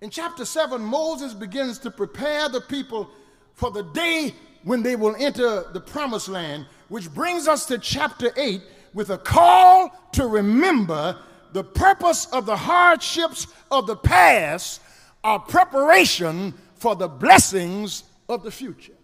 In 0.00 0.10
chapter 0.10 0.44
7, 0.44 0.80
Moses 0.80 1.34
begins 1.34 1.78
to 1.80 1.90
prepare 1.90 2.48
the 2.48 2.60
people 2.60 3.10
for 3.54 3.70
the 3.70 3.82
day 3.82 4.34
when 4.64 4.82
they 4.82 4.96
will 4.96 5.14
enter 5.18 5.64
the 5.72 5.80
promised 5.80 6.28
land 6.28 6.66
which 6.88 7.12
brings 7.12 7.48
us 7.48 7.66
to 7.66 7.78
chapter 7.78 8.30
8 8.36 8.62
with 8.94 9.10
a 9.10 9.18
call 9.18 9.90
to 10.12 10.26
remember 10.26 11.18
the 11.52 11.64
purpose 11.64 12.26
of 12.26 12.46
the 12.46 12.56
hardships 12.56 13.46
of 13.70 13.86
the 13.86 13.96
past 13.96 14.80
our 15.22 15.38
preparation 15.38 16.54
for 16.80 16.96
the 16.96 17.06
blessings 17.06 18.04
of 18.26 18.42
the 18.42 18.50
future. 18.50 18.94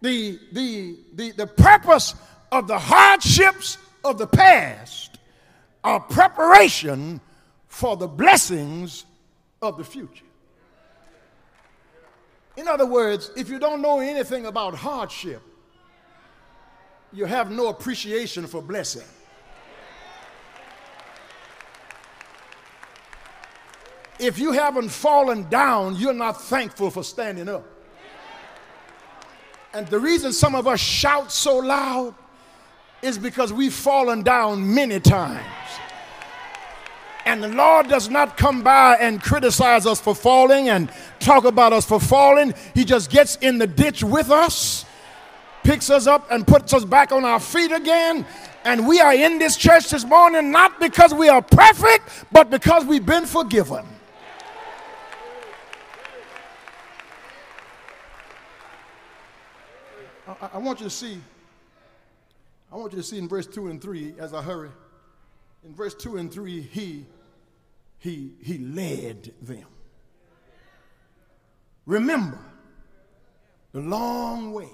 The, 0.00 0.38
the, 0.52 0.96
the, 1.12 1.32
the 1.32 1.46
purpose 1.48 2.14
of 2.52 2.68
the 2.68 2.78
hardships 2.78 3.78
of 4.04 4.16
the 4.16 4.28
past 4.28 5.18
are 5.82 5.98
preparation 5.98 7.20
for 7.66 7.96
the 7.96 8.06
blessings 8.06 9.06
of 9.60 9.76
the 9.76 9.82
future. 9.82 10.24
In 12.56 12.68
other 12.68 12.86
words, 12.86 13.32
if 13.36 13.48
you 13.48 13.58
don't 13.58 13.82
know 13.82 13.98
anything 13.98 14.46
about 14.46 14.76
hardship, 14.76 15.42
you 17.12 17.24
have 17.24 17.50
no 17.50 17.66
appreciation 17.66 18.46
for 18.46 18.62
blessing. 18.62 19.02
If 24.18 24.38
you 24.38 24.52
haven't 24.52 24.88
fallen 24.88 25.48
down, 25.48 25.96
you're 25.96 26.12
not 26.12 26.40
thankful 26.42 26.90
for 26.90 27.04
standing 27.04 27.48
up. 27.48 27.64
And 29.72 29.86
the 29.88 29.98
reason 29.98 30.32
some 30.32 30.54
of 30.54 30.66
us 30.66 30.80
shout 30.80 31.30
so 31.30 31.58
loud 31.58 32.14
is 33.02 33.18
because 33.18 33.52
we've 33.52 33.74
fallen 33.74 34.22
down 34.22 34.74
many 34.74 34.98
times. 34.98 35.46
And 37.24 37.42
the 37.44 37.48
Lord 37.48 37.88
does 37.88 38.08
not 38.08 38.36
come 38.38 38.62
by 38.62 38.96
and 38.96 39.22
criticize 39.22 39.86
us 39.86 40.00
for 40.00 40.14
falling 40.14 40.70
and 40.70 40.90
talk 41.20 41.44
about 41.44 41.74
us 41.74 41.84
for 41.84 42.00
falling. 42.00 42.54
He 42.74 42.84
just 42.84 43.10
gets 43.10 43.36
in 43.36 43.58
the 43.58 43.66
ditch 43.66 44.02
with 44.02 44.30
us, 44.30 44.86
picks 45.62 45.90
us 45.90 46.06
up, 46.06 46.26
and 46.30 46.46
puts 46.46 46.72
us 46.72 46.86
back 46.86 47.12
on 47.12 47.26
our 47.26 47.38
feet 47.38 47.70
again. 47.70 48.24
And 48.64 48.88
we 48.88 49.00
are 49.00 49.12
in 49.14 49.38
this 49.38 49.56
church 49.56 49.90
this 49.90 50.06
morning 50.06 50.50
not 50.50 50.80
because 50.80 51.12
we 51.12 51.28
are 51.28 51.42
perfect, 51.42 52.08
but 52.32 52.50
because 52.50 52.86
we've 52.86 53.04
been 53.04 53.26
forgiven. 53.26 53.84
I, 60.40 60.50
I 60.54 60.58
want 60.58 60.80
you 60.80 60.84
to 60.84 60.90
see, 60.90 61.18
I 62.72 62.76
want 62.76 62.92
you 62.92 62.98
to 62.98 63.04
see 63.04 63.18
in 63.18 63.28
verse 63.28 63.46
2 63.46 63.68
and 63.68 63.80
3 63.80 64.14
as 64.18 64.34
I 64.34 64.42
hurry. 64.42 64.70
In 65.64 65.74
verse 65.74 65.94
2 65.94 66.16
and 66.16 66.32
3, 66.32 66.60
he 66.60 67.06
he, 67.98 68.32
he 68.42 68.58
led 68.58 69.32
them. 69.42 69.66
Remember 71.86 72.38
the 73.72 73.80
long 73.80 74.52
way 74.52 74.68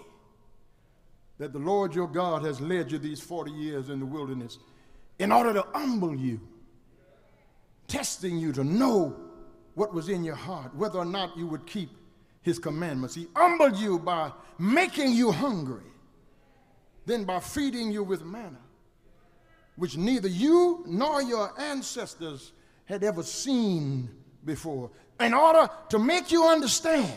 that 1.38 1.52
the 1.52 1.58
Lord 1.58 1.94
your 1.94 2.06
God 2.06 2.44
has 2.44 2.60
led 2.60 2.92
you 2.92 2.98
these 2.98 3.20
40 3.20 3.50
years 3.50 3.88
in 3.88 3.98
the 3.98 4.06
wilderness 4.06 4.58
in 5.18 5.32
order 5.32 5.52
to 5.54 5.64
humble 5.72 6.14
you, 6.14 6.40
testing 7.88 8.38
you 8.38 8.52
to 8.52 8.64
know 8.64 9.16
what 9.74 9.94
was 9.94 10.08
in 10.08 10.22
your 10.22 10.34
heart, 10.34 10.74
whether 10.74 10.98
or 10.98 11.04
not 11.04 11.36
you 11.36 11.46
would 11.46 11.66
keep 11.66 11.90
his 12.44 12.58
commandments. 12.60 13.14
He 13.14 13.26
humbled 13.34 13.76
you 13.76 13.98
by 13.98 14.30
making 14.58 15.12
you 15.12 15.32
hungry, 15.32 15.82
then 17.06 17.24
by 17.24 17.40
feeding 17.40 17.90
you 17.90 18.04
with 18.04 18.24
manna, 18.24 18.60
which 19.76 19.96
neither 19.96 20.28
you 20.28 20.84
nor 20.86 21.22
your 21.22 21.58
ancestors 21.58 22.52
had 22.84 23.02
ever 23.02 23.22
seen 23.22 24.10
before, 24.44 24.90
in 25.18 25.32
order 25.32 25.68
to 25.88 25.98
make 25.98 26.30
you 26.30 26.44
understand 26.46 27.12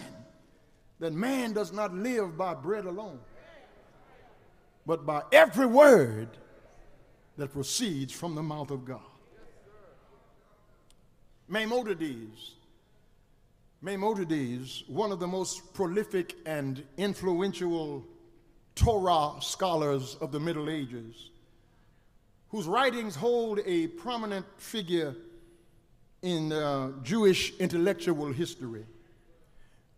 that 0.99 1.13
man 1.13 1.53
does 1.53 1.73
not 1.73 1.93
live 1.93 2.37
by 2.37 2.53
bread 2.53 2.85
alone, 2.85 3.19
but 4.85 5.05
by 5.05 5.21
every 5.31 5.65
word 5.65 6.29
that 7.35 7.51
proceeds 7.51 8.13
from 8.13 8.33
the 8.33 8.41
mouth 8.41 8.71
of 8.71 8.85
God. 8.85 9.01
Maimonides, 11.49 12.55
Maimonides, 13.81 14.83
one 14.87 15.11
of 15.11 15.19
the 15.19 15.27
most 15.27 15.73
prolific 15.73 16.35
and 16.45 16.83
influential 16.97 18.03
Torah 18.73 19.39
scholars 19.39 20.17
of 20.19 20.31
the 20.31 20.39
Middle 20.39 20.69
Ages, 20.69 21.29
whose 22.49 22.65
writings 22.65 23.15
hold 23.15 23.59
a 23.65 23.87
prominent 23.87 24.45
figure 24.57 25.15
in 26.23 26.51
uh, 26.51 26.91
Jewish 27.03 27.55
intellectual 27.57 28.33
history. 28.33 28.85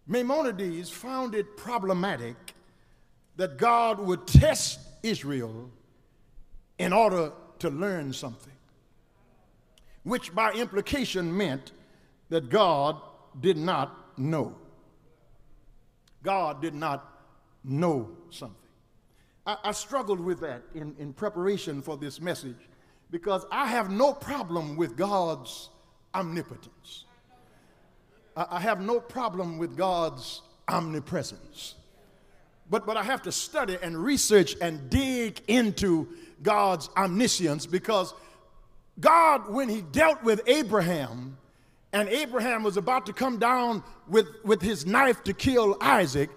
Maimonides 0.08 0.90
found 0.90 1.34
it 1.34 1.56
problematic 1.56 2.36
that 3.38 3.58
God 3.58 4.00
would 4.00 4.28
test 4.28 4.80
Israel 5.04 5.70
in 6.78 6.92
order 6.92 7.32
to 7.60 7.70
learn 7.70 8.12
something, 8.12 8.54
which 10.04 10.36
by 10.36 10.52
implication 10.52 11.36
meant 11.36 11.72
that 12.30 12.50
God 12.50 13.02
did 13.40 13.58
not 13.58 14.18
know. 14.18 14.56
God 16.24 16.62
did 16.62 16.74
not 16.74 17.10
know 17.64 18.10
something. 18.30 18.56
I, 19.46 19.58
I 19.66 19.72
struggled 19.72 20.20
with 20.20 20.42
that 20.42 20.64
in, 20.76 20.96
in 21.00 21.14
preparation 21.14 21.82
for 21.82 21.98
this 21.98 22.20
message 22.22 22.58
because 23.12 23.46
I 23.52 23.68
have 23.68 23.90
no 23.90 24.14
problem 24.14 24.76
with 24.76 24.96
God's 24.96 25.70
omnipotence. 26.14 27.06
I 28.36 28.60
have 28.60 28.80
no 28.80 29.00
problem 29.00 29.58
with 29.58 29.76
God's 29.76 30.42
omnipresence. 30.68 31.76
But, 32.70 32.86
but 32.86 32.96
I 32.96 33.04
have 33.04 33.24
to 33.24 33.32
study 33.32 33.78
and 33.82 33.98
research 33.98 34.56
and 34.62 34.90
dig 34.90 35.42
into 35.48 36.08
God's 36.42 36.90
omniscience 36.96 37.66
because 37.66 38.14
God, 39.00 39.50
when 39.50 39.68
He 39.68 39.82
dealt 39.82 40.24
with 40.24 40.42
Abraham, 40.46 41.38
and 41.92 42.08
Abraham 42.10 42.64
was 42.64 42.78
about 42.78 43.06
to 43.08 43.14
come 43.14 43.38
down 43.38 43.84
with, 44.08 44.28
with 44.44 44.62
his 44.62 44.86
knife 44.86 45.24
to 45.24 45.34
kill 45.34 45.78
Isaac, 45.82 46.30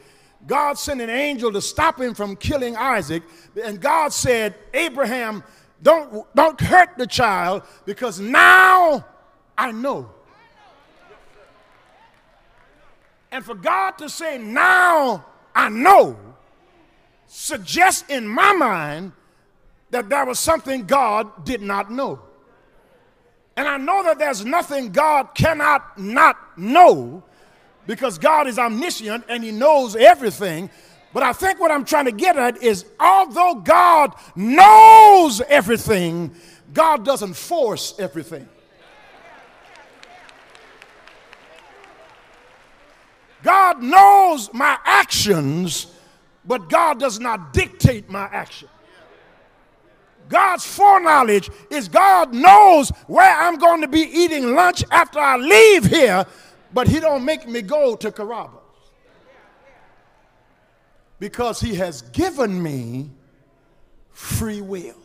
God 0.46 0.78
sent 0.78 1.00
an 1.00 1.10
angel 1.10 1.52
to 1.52 1.60
stop 1.60 2.00
him 2.00 2.14
from 2.14 2.36
killing 2.36 2.76
Isaac. 2.76 3.22
And 3.62 3.80
God 3.80 4.12
said, 4.12 4.54
Abraham, 4.74 5.44
don't, 5.82 6.26
don't 6.34 6.60
hurt 6.60 6.96
the 6.96 7.06
child 7.06 7.62
because 7.84 8.18
now 8.18 9.04
I 9.56 9.72
know. 9.72 10.10
And 13.30 13.44
for 13.44 13.54
God 13.54 13.92
to 13.98 14.08
say, 14.08 14.38
now 14.38 15.24
I 15.54 15.68
know, 15.68 16.16
suggests 17.26 18.04
in 18.10 18.26
my 18.26 18.52
mind 18.52 19.12
that 19.90 20.08
there 20.08 20.24
was 20.26 20.38
something 20.38 20.84
God 20.84 21.44
did 21.44 21.62
not 21.62 21.90
know. 21.90 22.20
And 23.56 23.68
I 23.68 23.76
know 23.76 24.02
that 24.04 24.18
there's 24.18 24.44
nothing 24.44 24.92
God 24.92 25.34
cannot 25.34 25.98
not 25.98 26.36
know 26.56 27.22
because 27.86 28.18
God 28.18 28.46
is 28.46 28.58
omniscient 28.58 29.24
and 29.28 29.44
He 29.44 29.50
knows 29.50 29.94
everything. 29.96 30.70
But 31.12 31.22
I 31.22 31.32
think 31.32 31.60
what 31.60 31.70
I'm 31.70 31.84
trying 31.84 32.06
to 32.06 32.12
get 32.12 32.36
at 32.36 32.62
is 32.62 32.86
although 32.98 33.56
God 33.56 34.14
knows 34.34 35.42
everything, 35.42 36.34
God 36.72 37.04
doesn't 37.04 37.34
force 37.34 37.94
everything. 37.98 38.48
God 43.42 43.82
knows 43.82 44.52
my 44.54 44.78
actions, 44.84 45.88
but 46.44 46.70
God 46.70 47.00
does 47.00 47.18
not 47.18 47.52
dictate 47.52 48.08
my 48.08 48.24
action. 48.24 48.68
God's 50.32 50.64
foreknowledge 50.64 51.50
is 51.68 51.88
God 51.88 52.32
knows 52.32 52.88
where 53.06 53.30
I'm 53.30 53.58
going 53.58 53.82
to 53.82 53.86
be 53.86 54.00
eating 54.00 54.54
lunch 54.54 54.82
after 54.90 55.18
I 55.18 55.36
leave 55.36 55.84
here, 55.84 56.24
but 56.72 56.88
He 56.88 57.00
don't 57.00 57.22
make 57.22 57.46
me 57.46 57.60
go 57.60 57.94
to 57.96 58.10
Carrabba's. 58.10 58.58
Because 61.18 61.60
He 61.60 61.74
has 61.74 62.00
given 62.00 62.62
me 62.62 63.10
free 64.10 64.62
will. 64.62 64.96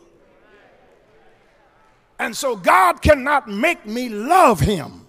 And 2.18 2.34
so 2.34 2.56
God 2.56 3.02
cannot 3.02 3.48
make 3.48 3.84
me 3.84 4.08
love 4.08 4.60
Him. 4.60 5.06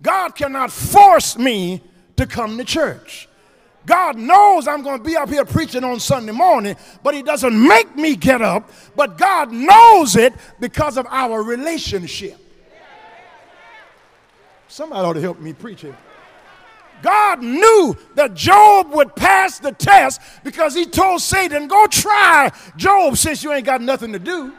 God 0.00 0.34
cannot 0.34 0.72
force 0.72 1.36
me 1.36 1.82
to 2.16 2.26
come 2.26 2.56
to 2.56 2.64
church. 2.64 3.28
God 3.86 4.16
knows 4.16 4.68
I'm 4.68 4.82
going 4.82 4.98
to 4.98 5.04
be 5.04 5.16
up 5.16 5.28
here 5.28 5.44
preaching 5.44 5.84
on 5.84 5.98
Sunday 6.00 6.32
morning, 6.32 6.76
but 7.02 7.14
He 7.14 7.22
doesn't 7.22 7.68
make 7.68 7.96
me 7.96 8.16
get 8.16 8.42
up. 8.42 8.70
But 8.94 9.18
God 9.18 9.52
knows 9.52 10.16
it 10.16 10.34
because 10.60 10.96
of 10.96 11.06
our 11.10 11.42
relationship. 11.42 12.38
Somebody 14.68 15.02
ought 15.02 15.12
to 15.14 15.20
help 15.20 15.38
me 15.38 15.52
preach 15.52 15.84
it. 15.84 15.94
God 17.02 17.42
knew 17.42 17.96
that 18.14 18.34
Job 18.34 18.92
would 18.92 19.14
pass 19.16 19.58
the 19.58 19.72
test 19.72 20.20
because 20.44 20.74
he 20.74 20.86
told 20.86 21.20
Satan, 21.20 21.66
Go 21.66 21.86
try 21.88 22.50
Job 22.76 23.16
since 23.16 23.42
you 23.42 23.52
ain't 23.52 23.66
got 23.66 23.82
nothing 23.82 24.12
to 24.12 24.18
do. 24.18 24.52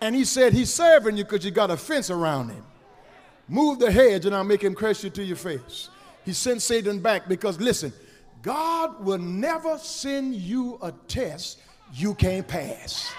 And 0.00 0.14
he 0.14 0.24
said, 0.24 0.54
He's 0.54 0.72
serving 0.72 1.16
you 1.18 1.24
because 1.24 1.44
you 1.44 1.50
got 1.50 1.70
a 1.70 1.76
fence 1.76 2.10
around 2.10 2.48
him. 2.48 2.64
Move 3.48 3.78
the 3.78 3.90
hedge 3.92 4.24
and 4.24 4.34
I'll 4.34 4.44
make 4.44 4.62
him 4.62 4.74
crush 4.74 5.04
you 5.04 5.10
to 5.10 5.22
your 5.22 5.36
face. 5.36 5.90
He 6.24 6.32
sent 6.32 6.62
Satan 6.62 7.00
back 7.00 7.28
because, 7.28 7.60
listen, 7.60 7.92
God 8.42 9.04
will 9.04 9.18
never 9.18 9.78
send 9.78 10.34
you 10.34 10.78
a 10.82 10.92
test 11.08 11.60
you 11.92 12.14
can't 12.14 12.46
pass. 12.46 13.12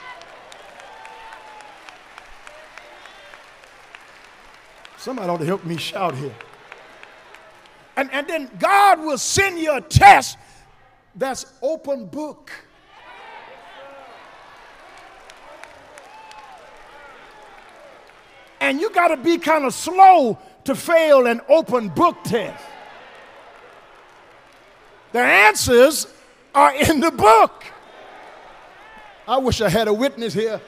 Somebody 4.97 5.29
ought 5.29 5.37
to 5.37 5.45
help 5.45 5.63
me 5.65 5.77
shout 5.77 6.15
here. 6.15 6.33
And, 7.95 8.11
and 8.11 8.27
then 8.27 8.49
God 8.59 8.99
will 8.99 9.17
send 9.17 9.59
you 9.59 9.75
a 9.75 9.81
test 9.81 10.37
that's 11.15 11.45
open 11.61 12.07
book. 12.07 12.51
And 18.59 18.81
you 18.81 18.89
got 18.89 19.09
to 19.09 19.17
be 19.17 19.37
kind 19.37 19.63
of 19.63 19.73
slow 19.75 20.39
to 20.63 20.75
fail 20.75 21.27
an 21.27 21.39
open 21.47 21.89
book 21.89 22.17
test. 22.23 22.63
The 25.15 25.21
answers 25.21 26.07
are 26.53 26.75
in 26.75 26.99
the 26.99 27.09
book. 27.09 27.63
I 29.25 29.37
wish 29.37 29.61
I 29.61 29.69
had 29.69 29.87
a 29.87 29.93
witness 29.93 30.33
here. 30.33 30.59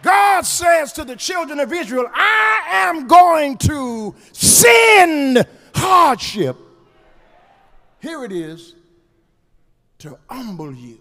God 0.00 0.42
says 0.42 0.92
to 0.92 1.04
the 1.04 1.16
children 1.16 1.58
of 1.58 1.72
Israel, 1.72 2.08
I 2.14 2.62
am 2.70 3.08
going 3.08 3.58
to 3.58 4.14
send 4.30 5.44
hardship. 5.74 6.56
Here 7.98 8.22
it 8.22 8.30
is 8.30 8.76
to 9.98 10.16
humble 10.30 10.72
you. 10.72 11.00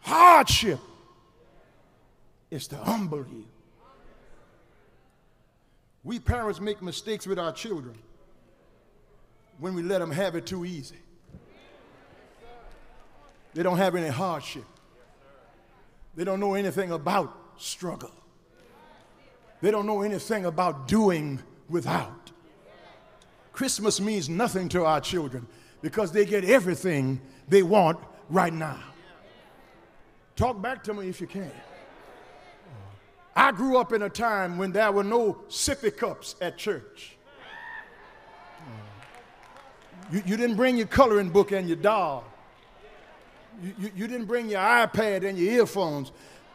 Hardship 0.00 0.80
is 2.50 2.66
to 2.68 2.76
humble 2.76 3.26
you. 3.30 3.44
We 6.02 6.18
parents 6.18 6.62
make 6.62 6.80
mistakes 6.80 7.26
with 7.26 7.38
our 7.38 7.52
children 7.52 7.94
when 9.58 9.74
we 9.74 9.82
let 9.82 9.98
them 9.98 10.10
have 10.10 10.34
it 10.34 10.46
too 10.46 10.64
easy. 10.64 10.98
They 13.54 13.62
don't 13.62 13.78
have 13.78 13.94
any 13.94 14.08
hardship. 14.08 14.64
They 16.14 16.24
don't 16.24 16.40
know 16.40 16.54
anything 16.54 16.92
about 16.92 17.34
struggle. 17.56 18.12
They 19.60 19.70
don't 19.70 19.86
know 19.86 20.02
anything 20.02 20.44
about 20.44 20.86
doing 20.86 21.40
without. 21.68 22.30
Christmas 23.52 24.00
means 24.00 24.28
nothing 24.28 24.68
to 24.70 24.84
our 24.84 25.00
children 25.00 25.46
because 25.82 26.12
they 26.12 26.24
get 26.24 26.44
everything 26.44 27.20
they 27.48 27.62
want 27.62 27.98
right 28.28 28.52
now. 28.52 28.78
Talk 30.36 30.62
back 30.62 30.84
to 30.84 30.94
me 30.94 31.08
if 31.08 31.20
you 31.20 31.26
can. 31.26 31.50
I 33.34 33.50
grew 33.50 33.76
up 33.76 33.92
in 33.92 34.02
a 34.02 34.08
time 34.08 34.58
when 34.58 34.72
there 34.72 34.90
were 34.92 35.04
no 35.04 35.42
sippy 35.48 35.96
cups 35.96 36.36
at 36.40 36.56
church. 36.58 37.17
You, 40.10 40.22
you 40.24 40.36
didn't 40.36 40.56
bring 40.56 40.76
your 40.76 40.86
coloring 40.86 41.30
book 41.30 41.52
and 41.52 41.68
your 41.68 41.76
doll. 41.76 42.24
You, 43.62 43.74
you, 43.78 43.90
you, 43.96 44.06
didn't 44.06 44.26
bring 44.26 44.48
your 44.48 44.60
iPad 44.60 45.28
and 45.28 45.36
your 45.36 45.52
earphones. 45.60 46.12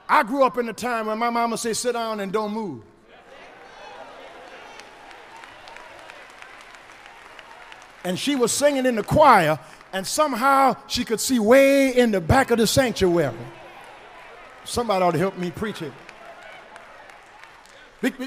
I 0.08 0.24
grew 0.24 0.44
up 0.44 0.58
in 0.58 0.68
a 0.70 0.74
time 0.74 1.08
when 1.08 1.18
my 1.20 1.30
mama 1.30 1.58
said, 1.58 1.76
sit 1.76 1.94
down 1.94 2.20
and 2.20 2.32
don't 2.32 2.54
move. 2.54 2.84
And 8.06 8.20
she 8.20 8.36
was 8.36 8.52
singing 8.52 8.86
in 8.86 8.96
the 8.96 9.04
choir, 9.04 9.58
and 9.94 10.06
somehow 10.06 10.76
she 10.88 11.06
could 11.06 11.22
see 11.22 11.40
way 11.40 11.96
in 11.96 12.12
the 12.12 12.20
back 12.20 12.52
of 12.52 12.58
the 12.58 12.68
sanctuary. 12.68 13.34
Somebody 14.66 15.04
ought 15.04 15.12
to 15.12 15.18
help 15.18 15.38
me 15.38 15.52
preach 15.52 15.82
it 15.82 15.94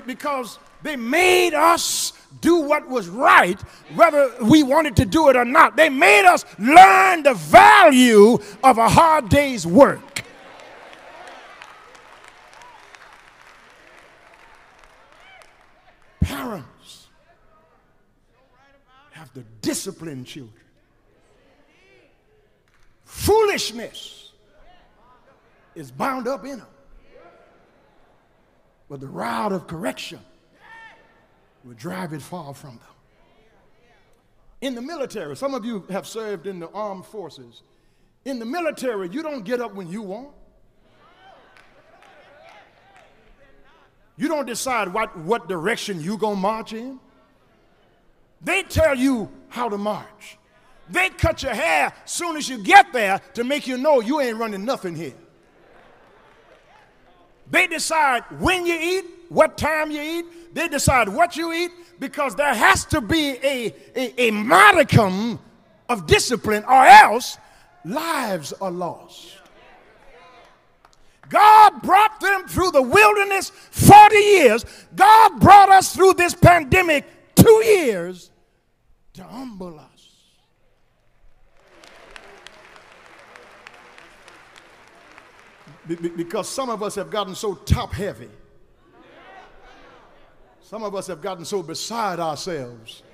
because 0.06 0.58
they 0.82 0.96
made 0.96 1.54
us 1.54 2.12
do 2.40 2.56
what 2.56 2.88
was 2.88 3.08
right, 3.08 3.60
whether 3.94 4.30
we 4.42 4.62
wanted 4.62 4.96
to 4.96 5.04
do 5.04 5.28
it 5.28 5.36
or 5.36 5.44
not. 5.44 5.76
They 5.76 5.88
made 5.88 6.24
us 6.24 6.44
learn 6.58 7.22
the 7.22 7.34
value 7.34 8.38
of 8.62 8.78
a 8.78 8.88
hard 8.88 9.28
day's 9.28 9.66
work. 9.66 10.24
Parents 16.20 17.08
have 19.12 19.32
to 19.34 19.44
discipline 19.62 20.24
children. 20.24 20.52
Foolishness 23.04 24.32
is 25.74 25.90
bound 25.90 26.26
up 26.26 26.44
in 26.44 26.58
them 26.58 26.66
but 28.88 29.00
the 29.00 29.06
rod 29.06 29.52
of 29.52 29.66
correction 29.66 30.20
will 31.66 31.74
drive 31.74 32.12
it 32.12 32.22
far 32.22 32.54
from 32.54 32.70
them. 32.70 32.80
In 34.60 34.74
the 34.74 34.82
military, 34.82 35.36
some 35.36 35.52
of 35.52 35.64
you 35.64 35.84
have 35.90 36.06
served 36.06 36.46
in 36.46 36.60
the 36.60 36.70
armed 36.70 37.04
forces. 37.04 37.62
In 38.24 38.38
the 38.38 38.46
military, 38.46 39.08
you 39.08 39.22
don't 39.22 39.44
get 39.44 39.60
up 39.60 39.74
when 39.74 39.88
you 39.88 40.02
want. 40.02 40.28
You 44.16 44.28
don't 44.28 44.46
decide 44.46 44.92
what, 44.92 45.16
what 45.18 45.48
direction 45.48 46.00
you're 46.00 46.16
gonna 46.16 46.36
march 46.36 46.72
in. 46.72 46.98
They 48.40 48.62
tell 48.62 48.94
you 48.94 49.30
how 49.48 49.68
to 49.68 49.76
march. 49.76 50.38
They 50.88 51.10
cut 51.10 51.42
your 51.42 51.54
hair 51.54 51.92
soon 52.04 52.36
as 52.36 52.48
you 52.48 52.58
get 52.58 52.92
there 52.92 53.20
to 53.34 53.44
make 53.44 53.66
you 53.66 53.76
know 53.76 54.00
you 54.00 54.20
ain't 54.20 54.38
running 54.38 54.64
nothing 54.64 54.94
here. 54.94 55.14
They 57.50 57.66
decide 57.66 58.22
when 58.40 58.66
you 58.66 58.78
eat, 58.80 59.04
what 59.28 59.58
time 59.58 59.90
you 59.90 60.00
eat. 60.00 60.54
They 60.54 60.68
decide 60.68 61.08
what 61.08 61.36
you 61.36 61.52
eat 61.52 61.70
because 61.98 62.34
there 62.34 62.54
has 62.54 62.84
to 62.86 63.00
be 63.00 63.36
a, 63.42 63.74
a, 63.94 64.28
a 64.28 64.30
modicum 64.30 65.38
of 65.88 66.06
discipline 66.06 66.64
or 66.64 66.84
else 66.84 67.38
lives 67.84 68.52
are 68.54 68.70
lost. 68.70 69.32
God 71.28 71.82
brought 71.82 72.20
them 72.20 72.46
through 72.46 72.70
the 72.70 72.82
wilderness 72.82 73.50
40 73.50 74.16
years. 74.16 74.64
God 74.94 75.40
brought 75.40 75.70
us 75.70 75.94
through 75.94 76.14
this 76.14 76.34
pandemic 76.34 77.04
two 77.34 77.62
years 77.64 78.30
to 79.14 79.24
humble 79.24 79.78
us. 79.78 79.96
because 86.16 86.48
some 86.48 86.68
of 86.68 86.82
us 86.82 86.96
have 86.96 87.10
gotten 87.10 87.34
so 87.34 87.54
top 87.54 87.92
heavy. 87.92 88.28
Some 90.68 90.82
of 90.82 90.96
us 90.96 91.06
have 91.06 91.22
gotten 91.22 91.44
so 91.44 91.62
beside 91.62 92.18
ourselves. 92.18 93.04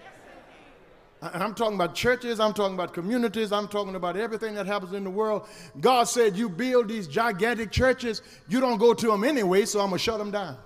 And 1.21 1.43
I'm 1.43 1.55
talking 1.55 1.75
about 1.75 1.95
churches, 1.95 2.41
I'm 2.41 2.55
talking 2.55 2.73
about 2.73 2.95
communities, 2.95 3.53
I'm 3.53 3.69
talking 3.69 3.95
about 3.95 4.17
everything 4.17 4.55
that 4.55 4.65
happens 4.65 4.95
in 4.95 5.05
the 5.05 5.11
world. 5.11 5.47
God 5.79 6.05
said, 6.05 6.35
You 6.35 6.49
build 6.49 6.89
these 6.89 7.07
gigantic 7.07 7.71
churches, 7.71 8.23
you 8.49 8.59
don't 8.59 8.79
go 8.79 8.95
to 8.95 9.07
them 9.07 9.23
anyway, 9.23 9.67
so 9.67 9.81
I'm 9.81 9.91
going 9.91 9.99
to 9.99 10.03
shut 10.03 10.17
them 10.19 10.31
down. 10.31 10.57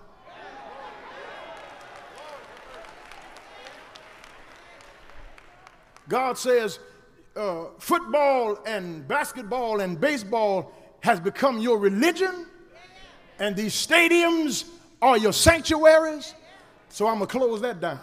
God 6.08 6.38
says, 6.38 6.78
uh, 7.34 7.64
football 7.80 8.60
and 8.64 9.08
basketball 9.08 9.80
and 9.80 10.00
baseball 10.00 10.72
has 11.00 11.18
become 11.18 11.58
your 11.58 11.78
religion, 11.78 12.46
and 13.40 13.56
these 13.56 13.74
stadiums 13.74 14.68
are 15.02 15.18
your 15.18 15.32
sanctuaries. 15.32 16.32
So 16.96 17.06
I'm 17.06 17.16
going 17.18 17.26
to 17.28 17.38
close 17.38 17.60
that 17.60 17.78
down. 17.78 18.00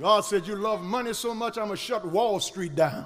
God 0.00 0.22
said, 0.22 0.46
You 0.46 0.56
love 0.56 0.80
money 0.80 1.12
so 1.12 1.34
much, 1.34 1.58
I'm 1.58 1.66
going 1.66 1.76
to 1.76 1.82
shut 1.82 2.06
Wall 2.06 2.40
Street 2.40 2.74
down. 2.74 3.04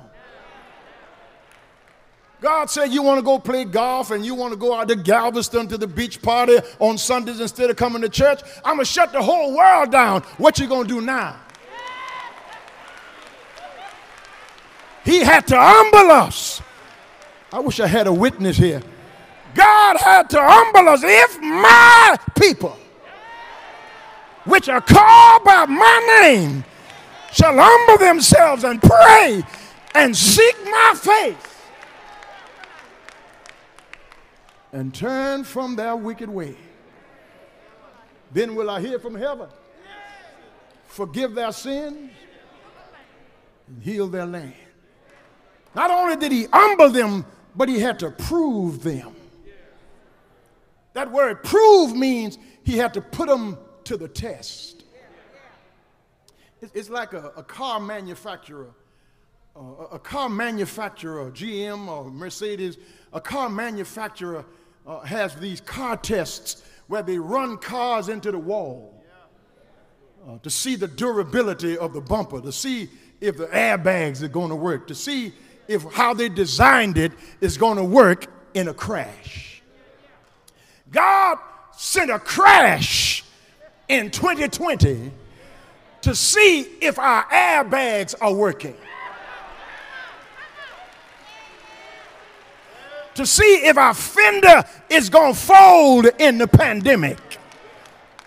God 2.40 2.66
said, 2.66 2.92
You 2.92 3.02
want 3.02 3.18
to 3.18 3.24
go 3.24 3.40
play 3.40 3.64
golf 3.64 4.12
and 4.12 4.24
you 4.24 4.36
want 4.36 4.52
to 4.52 4.56
go 4.56 4.72
out 4.72 4.86
to 4.86 4.94
Galveston 4.94 5.66
to 5.66 5.76
the 5.76 5.88
beach 5.88 6.22
party 6.22 6.58
on 6.78 6.98
Sundays 6.98 7.40
instead 7.40 7.68
of 7.68 7.74
coming 7.74 8.00
to 8.02 8.08
church. 8.08 8.42
I'm 8.64 8.76
going 8.76 8.84
to 8.86 8.92
shut 8.92 9.10
the 9.10 9.20
whole 9.20 9.56
world 9.56 9.90
down. 9.90 10.22
What 10.38 10.60
you 10.60 10.68
going 10.68 10.86
to 10.86 10.94
do 10.94 11.00
now? 11.00 11.36
He 15.04 15.18
had 15.18 15.48
to 15.48 15.56
humble 15.58 16.12
us. 16.12 16.62
I 17.52 17.58
wish 17.58 17.80
I 17.80 17.88
had 17.88 18.06
a 18.06 18.12
witness 18.12 18.56
here. 18.56 18.82
God 19.52 19.96
had 19.96 20.30
to 20.30 20.38
humble 20.40 20.88
us. 20.90 21.00
If 21.02 21.40
my 21.40 22.16
people, 22.38 22.78
which 24.46 24.68
are 24.68 24.80
called 24.80 25.44
by 25.44 25.66
my 25.66 26.20
name, 26.22 26.64
shall 27.32 27.54
humble 27.56 28.04
themselves 28.04 28.64
and 28.64 28.80
pray 28.80 29.42
and 29.94 30.16
seek 30.16 30.56
my 30.64 30.94
face 30.96 31.36
and 34.72 34.94
turn 34.94 35.44
from 35.44 35.76
their 35.76 35.96
wicked 35.96 36.28
way, 36.28 36.56
then 38.32 38.54
will 38.54 38.70
I 38.70 38.80
hear 38.80 38.98
from 38.98 39.14
heaven, 39.14 39.48
forgive 40.86 41.34
their 41.34 41.52
sins, 41.52 42.10
and 43.68 43.82
heal 43.82 44.06
their 44.06 44.26
land. 44.26 44.54
Not 45.74 45.90
only 45.90 46.16
did 46.16 46.32
he 46.32 46.46
humble 46.52 46.90
them, 46.90 47.24
but 47.54 47.68
he 47.68 47.80
had 47.80 47.98
to 48.00 48.10
prove 48.10 48.82
them. 48.82 49.14
That 50.92 51.10
word 51.10 51.42
prove 51.42 51.94
means 51.94 52.38
he 52.64 52.78
had 52.78 52.94
to 52.94 53.00
put 53.00 53.28
them 53.28 53.58
to 53.86 53.96
the 53.96 54.08
test. 54.08 54.84
It's 56.74 56.90
like 56.90 57.12
a, 57.12 57.32
a 57.36 57.42
car 57.42 57.80
manufacturer, 57.80 58.70
uh, 59.54 59.60
a 59.92 59.98
car 59.98 60.28
manufacturer, 60.28 61.30
GM 61.30 61.88
or 61.88 62.10
Mercedes, 62.10 62.78
a 63.12 63.20
car 63.20 63.48
manufacturer 63.48 64.44
uh, 64.86 65.00
has 65.00 65.34
these 65.36 65.60
car 65.60 65.96
tests 65.96 66.64
where 66.88 67.02
they 67.02 67.18
run 67.18 67.58
cars 67.58 68.08
into 68.08 68.30
the 68.30 68.38
wall 68.38 69.04
uh, 70.26 70.38
to 70.42 70.50
see 70.50 70.76
the 70.76 70.88
durability 70.88 71.78
of 71.78 71.92
the 71.92 72.00
bumper, 72.00 72.40
to 72.40 72.52
see 72.52 72.88
if 73.20 73.36
the 73.36 73.46
airbags 73.46 74.22
are 74.22 74.28
going 74.28 74.50
to 74.50 74.56
work, 74.56 74.86
to 74.88 74.94
see 74.94 75.32
if 75.68 75.82
how 75.92 76.14
they 76.14 76.28
designed 76.28 76.98
it 76.98 77.12
is 77.40 77.56
going 77.56 77.76
to 77.76 77.84
work 77.84 78.26
in 78.54 78.68
a 78.68 78.74
crash. 78.74 79.62
God 80.90 81.38
sent 81.72 82.10
a 82.10 82.18
crash 82.18 83.15
in 83.88 84.10
2020 84.10 85.10
to 86.02 86.14
see 86.14 86.60
if 86.80 86.98
our 86.98 87.24
airbags 87.24 88.14
are 88.20 88.32
working. 88.32 88.76
To 93.14 93.26
see 93.26 93.66
if 93.66 93.78
our 93.78 93.94
fender 93.94 94.62
is 94.90 95.08
going 95.08 95.34
to 95.34 95.38
fold 95.38 96.06
in 96.18 96.38
the 96.38 96.46
pandemic. 96.46 97.18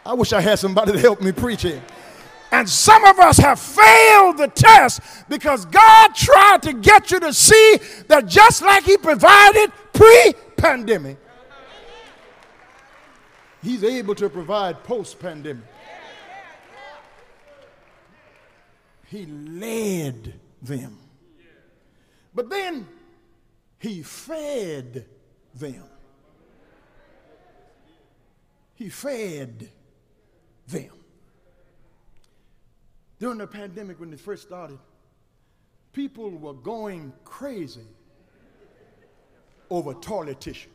I 0.06 0.14
wish 0.14 0.34
I 0.34 0.42
had 0.42 0.58
somebody 0.58 0.94
to 0.94 1.00
help 1.00 1.22
me 1.22 1.32
preach 1.32 1.64
it. 1.66 1.82
And 2.52 2.68
some 2.68 3.06
of 3.06 3.20
us 3.20 3.38
have 3.38 3.60
failed 3.60 4.38
the 4.38 4.48
test 4.48 5.02
because 5.30 5.66
God 5.66 6.16
tried 6.16 6.64
to 6.64 6.74
get 6.74 7.12
you 7.12 7.20
to 7.20 7.32
see 7.32 7.78
that 8.08 8.26
just 8.26 8.64
like 8.64 8.84
He 8.84 8.98
provided 8.98 9.72
pre 9.94 10.34
pandemic, 10.58 11.18
He's 13.62 13.84
able 13.84 14.16
to 14.16 14.30
provide 14.30 14.84
post 14.84 15.20
pandemic. 15.20 15.64
He 19.08 19.26
led 19.26 20.34
them. 20.62 20.98
But 22.34 22.50
then 22.50 22.88
He 23.80 24.04
fed 24.04 25.06
them. 25.56 25.86
He 28.76 28.90
fed 28.90 29.70
them. 30.68 30.92
During 33.20 33.40
the 33.40 33.48
pandemic, 33.48 34.00
when 34.00 34.14
it 34.14 34.20
first 34.20 34.44
started, 34.44 34.80
people 35.92 36.30
were 36.30 36.54
going 36.54 37.12
crazy 37.26 37.88
over 39.70 39.94
toilet 39.94 40.40
tissue. 40.40 40.70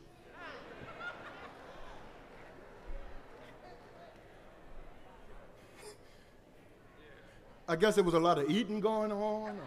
I 7.66 7.76
guess 7.76 7.94
there 7.94 8.04
was 8.04 8.14
a 8.14 8.20
lot 8.20 8.38
of 8.38 8.50
eating 8.50 8.80
going 8.80 9.10
on. 9.10 9.58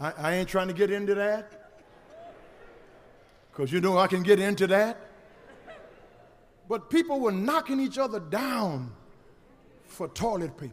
I, 0.00 0.12
I 0.18 0.34
ain't 0.34 0.48
trying 0.48 0.68
to 0.68 0.74
get 0.74 0.90
into 0.90 1.14
that 1.14 1.52
because 3.50 3.72
you 3.72 3.80
know 3.80 3.98
I 3.98 4.08
can 4.08 4.22
get 4.22 4.40
into 4.40 4.66
that. 4.68 4.96
But 6.68 6.90
people 6.90 7.20
were 7.20 7.32
knocking 7.32 7.80
each 7.80 7.98
other 7.98 8.18
down 8.18 8.92
for 9.86 10.08
toilet 10.08 10.56
paper. 10.56 10.72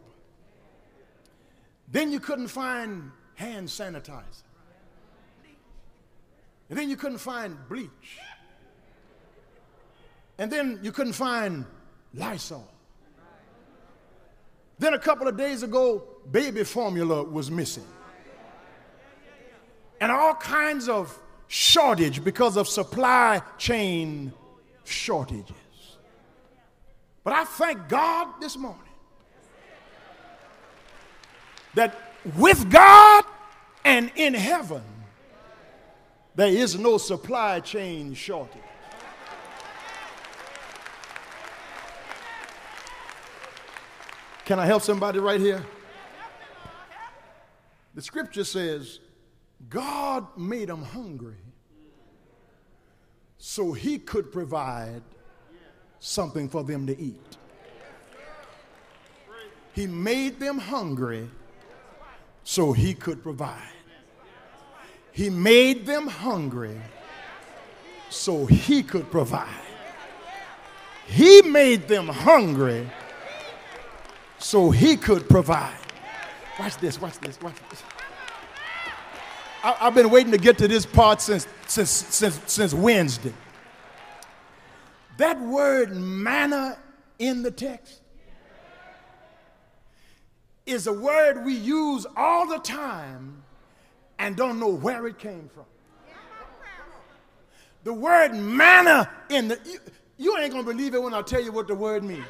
Then 1.88 2.10
you 2.10 2.20
couldn't 2.20 2.48
find 2.48 3.10
hand 3.34 3.68
sanitizer. 3.68 4.42
And 6.68 6.78
then 6.78 6.88
you 6.88 6.96
couldn't 6.96 7.18
find 7.18 7.56
bleach. 7.68 8.18
And 10.38 10.50
then 10.50 10.78
you 10.82 10.92
couldn't 10.92 11.12
find 11.12 11.66
Lysol. 12.14 12.69
Then 14.80 14.94
a 14.94 14.98
couple 14.98 15.28
of 15.28 15.36
days 15.36 15.62
ago, 15.62 16.02
baby 16.32 16.64
formula 16.64 17.22
was 17.22 17.50
missing. 17.50 17.84
And 20.00 20.10
all 20.10 20.34
kinds 20.34 20.88
of 20.88 21.16
shortage 21.48 22.24
because 22.24 22.56
of 22.56 22.66
supply 22.66 23.42
chain 23.58 24.32
shortages. 24.84 25.52
But 27.22 27.34
I 27.34 27.44
thank 27.44 27.90
God 27.90 28.40
this 28.40 28.56
morning 28.56 28.80
that 31.74 31.94
with 32.36 32.70
God 32.70 33.24
and 33.84 34.10
in 34.16 34.32
heaven, 34.32 34.82
there 36.34 36.48
is 36.48 36.78
no 36.78 36.96
supply 36.96 37.60
chain 37.60 38.14
shortage. 38.14 38.62
Can 44.50 44.58
I 44.58 44.66
help 44.66 44.82
somebody 44.82 45.20
right 45.20 45.38
here? 45.38 45.64
The 47.94 48.02
scripture 48.02 48.42
says, 48.42 48.98
God 49.68 50.26
made 50.36 50.66
them 50.66 50.82
hungry 50.82 51.36
so 53.38 53.72
he 53.72 53.96
could 54.00 54.32
provide 54.32 55.02
something 56.00 56.48
for 56.48 56.64
them 56.64 56.84
to 56.88 57.00
eat. 57.00 57.36
He 59.72 59.86
made 59.86 60.40
them 60.40 60.58
hungry 60.58 61.30
so 62.42 62.72
he 62.72 62.92
could 62.92 63.22
provide. 63.22 63.70
He 65.12 65.30
made 65.30 65.86
them 65.86 66.08
hungry 66.08 66.80
so 68.08 68.46
he 68.46 68.82
could 68.82 69.12
provide. 69.12 69.62
He 71.06 71.40
made 71.42 71.86
them 71.86 72.08
hungry 72.08 72.90
so 74.40 74.70
he 74.70 74.96
could 74.96 75.28
provide. 75.28 75.76
Watch 76.58 76.76
this, 76.78 77.00
watch 77.00 77.18
this, 77.20 77.40
watch 77.40 77.54
this. 77.68 77.82
I, 79.62 79.72
have 79.72 79.94
been 79.94 80.10
waiting 80.10 80.32
to 80.32 80.38
get 80.38 80.58
to 80.58 80.68
this 80.68 80.86
part 80.86 81.20
since, 81.20 81.46
since, 81.66 81.90
since, 81.90 82.40
since 82.46 82.74
Wednesday. 82.74 83.34
That 85.18 85.38
word 85.38 85.94
manna 85.94 86.78
in 87.18 87.42
the 87.42 87.50
text 87.50 88.00
is 90.64 90.86
a 90.86 90.92
word 90.92 91.44
we 91.44 91.54
use 91.54 92.06
all 92.16 92.46
the 92.46 92.58
time 92.58 93.42
and 94.18 94.34
don't 94.36 94.58
know 94.58 94.68
where 94.68 95.06
it 95.06 95.18
came 95.18 95.50
from. 95.54 95.64
The 97.84 97.92
word 97.92 98.34
manna 98.34 99.10
in 99.28 99.48
the, 99.48 99.58
you, 99.64 99.78
you 100.16 100.38
ain't 100.38 100.52
gonna 100.52 100.64
believe 100.64 100.94
it 100.94 101.02
when 101.02 101.14
I 101.14 101.22
tell 101.22 101.42
you 101.42 101.52
what 101.52 101.68
the 101.68 101.74
word 101.74 102.02
means. 102.02 102.26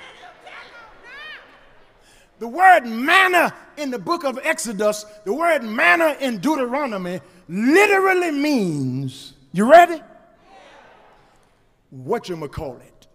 The 2.40 2.48
word 2.48 2.86
manna 2.86 3.54
in 3.76 3.90
the 3.90 3.98
book 3.98 4.24
of 4.24 4.40
Exodus, 4.42 5.04
the 5.24 5.34
word 5.34 5.62
manna 5.62 6.16
in 6.20 6.38
Deuteronomy 6.38 7.20
literally 7.50 8.30
means, 8.30 9.34
you 9.52 9.70
ready? 9.70 10.00
What 11.90 12.30
you 12.30 12.48
call 12.48 12.78
it. 12.78 13.06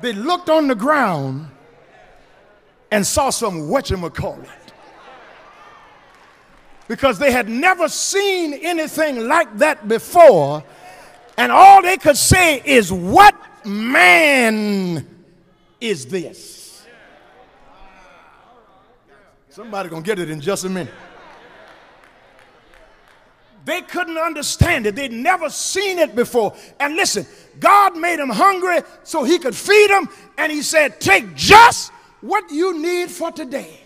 They 0.00 0.12
looked 0.12 0.50
on 0.50 0.66
the 0.66 0.74
ground 0.74 1.48
and 2.90 3.06
saw 3.06 3.30
some 3.30 3.68
whatchamacallit. 3.68 4.65
Because 6.88 7.18
they 7.18 7.32
had 7.32 7.48
never 7.48 7.88
seen 7.88 8.54
anything 8.54 9.26
like 9.26 9.58
that 9.58 9.88
before, 9.88 10.62
and 11.36 11.50
all 11.50 11.82
they 11.82 11.96
could 11.96 12.16
say 12.16 12.62
is, 12.64 12.92
What 12.92 13.34
man 13.64 15.06
is 15.80 16.06
this? 16.06 16.86
Somebody 19.48 19.88
gonna 19.88 20.02
get 20.02 20.18
it 20.18 20.30
in 20.30 20.40
just 20.40 20.64
a 20.64 20.68
minute. 20.68 20.92
They 23.64 23.80
couldn't 23.82 24.16
understand 24.16 24.86
it. 24.86 24.94
They'd 24.94 25.10
never 25.10 25.50
seen 25.50 25.98
it 25.98 26.14
before. 26.14 26.54
And 26.78 26.94
listen, 26.94 27.26
God 27.58 27.96
made 27.96 28.20
them 28.20 28.30
hungry 28.30 28.78
so 29.02 29.24
he 29.24 29.40
could 29.40 29.56
feed 29.56 29.90
them, 29.90 30.08
and 30.38 30.52
he 30.52 30.62
said, 30.62 31.00
Take 31.00 31.34
just 31.34 31.90
what 32.20 32.48
you 32.50 32.80
need 32.80 33.10
for 33.10 33.32
today. 33.32 33.80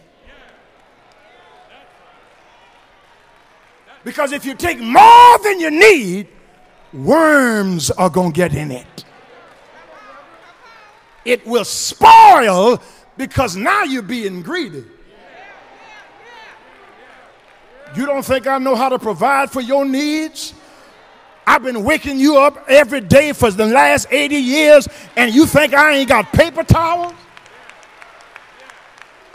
Because 4.04 4.32
if 4.32 4.44
you 4.44 4.54
take 4.54 4.80
more 4.80 5.38
than 5.42 5.60
you 5.60 5.70
need, 5.70 6.28
worms 6.92 7.90
are 7.90 8.10
going 8.10 8.32
to 8.32 8.36
get 8.36 8.54
in 8.54 8.70
it. 8.70 9.04
It 11.24 11.46
will 11.46 11.64
spoil 11.64 12.82
because 13.16 13.56
now 13.56 13.84
you're 13.84 14.02
being 14.02 14.42
greedy. 14.42 14.84
You 17.94 18.06
don't 18.06 18.24
think 18.24 18.46
I 18.46 18.58
know 18.58 18.76
how 18.76 18.88
to 18.88 18.98
provide 18.98 19.50
for 19.50 19.60
your 19.60 19.84
needs? 19.84 20.54
I've 21.46 21.62
been 21.62 21.82
waking 21.82 22.20
you 22.20 22.38
up 22.38 22.64
every 22.68 23.00
day 23.00 23.32
for 23.32 23.50
the 23.50 23.66
last 23.66 24.06
80 24.10 24.36
years, 24.36 24.88
and 25.16 25.34
you 25.34 25.46
think 25.46 25.74
I 25.74 25.96
ain't 25.96 26.08
got 26.08 26.32
paper 26.32 26.62
towels? 26.62 27.12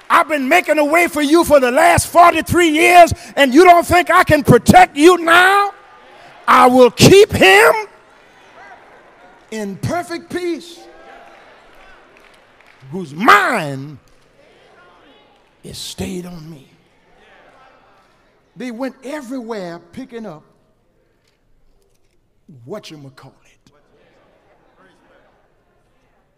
I've 0.10 0.28
been 0.28 0.48
making 0.48 0.78
a 0.78 0.86
way 0.86 1.08
for 1.08 1.22
you 1.22 1.44
for 1.44 1.60
the 1.60 1.72
last 1.72 2.08
43 2.08 2.70
years, 2.70 3.14
and 3.36 3.54
you 3.54 3.64
don't 3.64 3.86
think 3.86 4.10
I 4.10 4.24
can 4.24 4.44
protect 4.44 4.96
you 4.96 5.18
now? 5.18 5.74
I 6.48 6.68
will 6.68 6.92
keep 6.92 7.32
him 7.32 7.74
in 9.52 9.78
perfect 9.78 10.30
peace, 10.30 10.80
whose 12.92 13.14
mind 13.14 13.98
is 15.64 15.78
stayed 15.78 16.26
on 16.26 16.50
me. 16.50 16.70
They 18.56 18.72
went 18.72 18.96
everywhere 19.04 19.80
picking 19.80 20.26
up 20.26 20.44
what 22.64 22.92
you 22.92 23.12
call 23.16 23.36
it. 23.46 23.72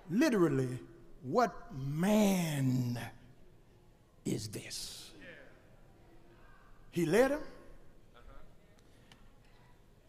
Literally, 0.10 0.80
what 1.22 1.54
man 1.76 2.98
is 4.38 4.48
this? 4.50 5.10
He 6.92 7.06
led 7.08 7.32
him. 7.32 7.40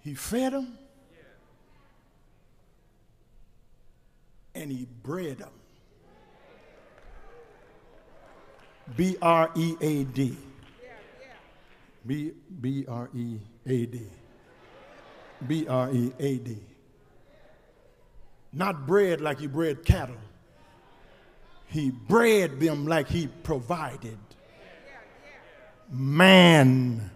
He 0.00 0.14
fed 0.14 0.52
him. 0.52 0.78
And 4.54 4.70
he 4.70 4.86
bred 5.02 5.38
them. 5.38 5.50
B 8.96 9.16
R 9.22 9.50
E 9.56 9.76
A 9.80 10.04
D. 10.04 10.36
B 12.06 12.32
B 12.60 12.84
R 12.86 13.08
E 13.14 13.38
A 13.66 13.86
D. 13.86 14.02
B 15.46 15.66
R 15.68 15.90
E 15.90 16.12
A 16.18 16.36
D. 16.36 16.58
Not 18.52 18.86
bred 18.86 19.20
like 19.22 19.40
you 19.40 19.48
bred 19.48 19.84
cattle. 19.84 20.16
He 21.68 21.90
bred 21.90 22.60
them 22.60 22.86
like 22.86 23.08
he 23.08 23.26
provided. 23.26 24.18
Man. 25.90 27.10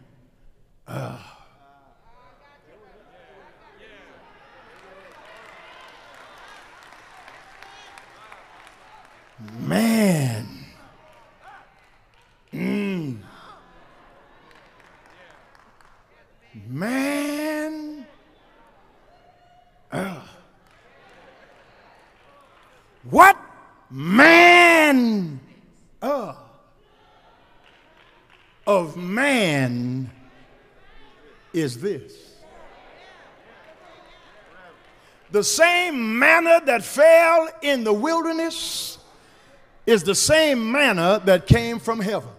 Uh, 0.87 1.19
man. 9.61 10.47
Mm. 12.53 13.19
Man. 16.69 18.07
Uh. 19.91 20.21
What 23.11 23.37
man 23.93 25.38
uh, 26.01 26.35
of 28.67 28.97
man 28.97 30.11
is 31.53 31.72
this? 31.83 32.14
The 35.31 35.45
same 35.45 36.18
manna 36.18 36.62
that 36.64 36.83
fell 36.83 37.49
in 37.61 37.85
the 37.85 37.92
wilderness 37.92 38.99
is 39.87 40.03
the 40.03 40.14
same 40.14 40.71
manna 40.73 41.21
that 41.25 41.47
came 41.47 41.79
from 41.79 42.01
heaven. 42.01 42.31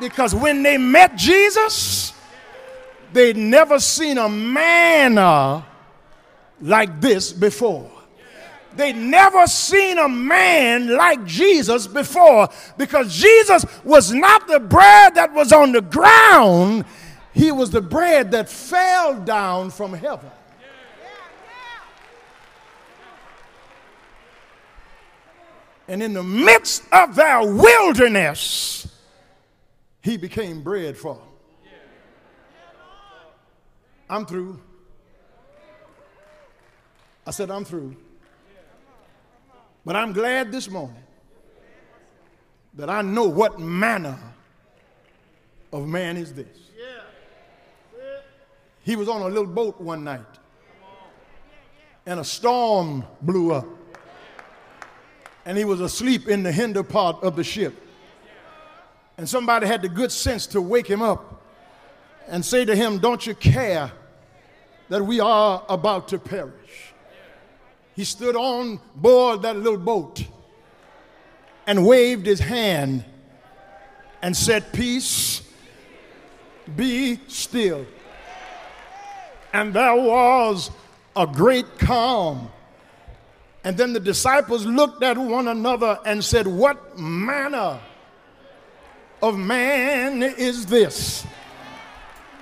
Because 0.00 0.34
when 0.34 0.64
they 0.64 0.78
met 0.78 1.14
Jesus, 1.14 2.12
they'd 3.12 3.36
never 3.36 3.78
seen 3.78 4.18
a 4.18 4.28
manna 4.28 5.64
like 6.60 7.00
this 7.00 7.32
before. 7.32 7.91
They'd 8.76 8.96
never 8.96 9.46
seen 9.46 9.98
a 9.98 10.08
man 10.08 10.88
like 10.88 11.24
Jesus 11.24 11.86
before 11.86 12.48
because 12.76 13.14
Jesus 13.14 13.64
was 13.84 14.12
not 14.12 14.46
the 14.48 14.60
bread 14.60 15.14
that 15.14 15.32
was 15.32 15.52
on 15.52 15.72
the 15.72 15.82
ground, 15.82 16.84
he 17.34 17.50
was 17.52 17.70
the 17.70 17.80
bread 17.80 18.30
that 18.32 18.48
fell 18.48 19.20
down 19.20 19.70
from 19.70 19.92
heaven. 19.92 20.30
And 25.88 26.02
in 26.02 26.14
the 26.14 26.22
midst 26.22 26.84
of 26.92 27.14
their 27.16 27.42
wilderness, 27.42 28.86
he 30.00 30.16
became 30.16 30.62
bread 30.62 30.96
for 30.96 31.14
them. 31.14 31.24
I'm 34.08 34.26
through. 34.26 34.60
I 37.26 37.30
said, 37.30 37.50
I'm 37.50 37.64
through. 37.64 37.96
But 39.84 39.96
I'm 39.96 40.12
glad 40.12 40.52
this 40.52 40.70
morning 40.70 41.02
that 42.74 42.88
I 42.88 43.02
know 43.02 43.24
what 43.24 43.58
manner 43.58 44.18
of 45.72 45.86
man 45.86 46.16
is 46.16 46.32
this. 46.32 46.58
He 48.84 48.96
was 48.96 49.08
on 49.08 49.22
a 49.22 49.28
little 49.28 49.46
boat 49.46 49.80
one 49.80 50.02
night, 50.02 50.20
and 52.04 52.18
a 52.18 52.24
storm 52.24 53.04
blew 53.20 53.52
up, 53.52 53.66
and 55.44 55.56
he 55.56 55.64
was 55.64 55.80
asleep 55.80 56.28
in 56.28 56.42
the 56.42 56.50
hinder 56.50 56.82
part 56.82 57.22
of 57.22 57.36
the 57.36 57.44
ship. 57.44 57.74
And 59.18 59.28
somebody 59.28 59.66
had 59.66 59.82
the 59.82 59.88
good 59.88 60.10
sense 60.10 60.46
to 60.48 60.60
wake 60.60 60.86
him 60.86 61.02
up 61.02 61.42
and 62.26 62.44
say 62.44 62.64
to 62.64 62.74
him, 62.74 62.98
Don't 62.98 63.24
you 63.26 63.34
care 63.34 63.92
that 64.88 65.04
we 65.04 65.20
are 65.20 65.64
about 65.68 66.08
to 66.08 66.18
perish? 66.18 66.91
He 67.94 68.04
stood 68.04 68.36
on 68.36 68.80
board 68.94 69.42
that 69.42 69.56
little 69.56 69.78
boat 69.78 70.24
and 71.66 71.86
waved 71.86 72.26
his 72.26 72.40
hand 72.40 73.04
and 74.22 74.36
said, 74.36 74.72
Peace, 74.72 75.42
be 76.74 77.20
still. 77.28 77.86
And 79.52 79.74
there 79.74 79.94
was 79.94 80.70
a 81.14 81.26
great 81.26 81.78
calm. 81.78 82.48
And 83.64 83.76
then 83.76 83.92
the 83.92 84.00
disciples 84.00 84.64
looked 84.64 85.02
at 85.02 85.18
one 85.18 85.48
another 85.48 85.98
and 86.06 86.24
said, 86.24 86.46
What 86.46 86.98
manner 86.98 87.78
of 89.20 89.36
man 89.36 90.22
is 90.22 90.66
this? 90.66 91.26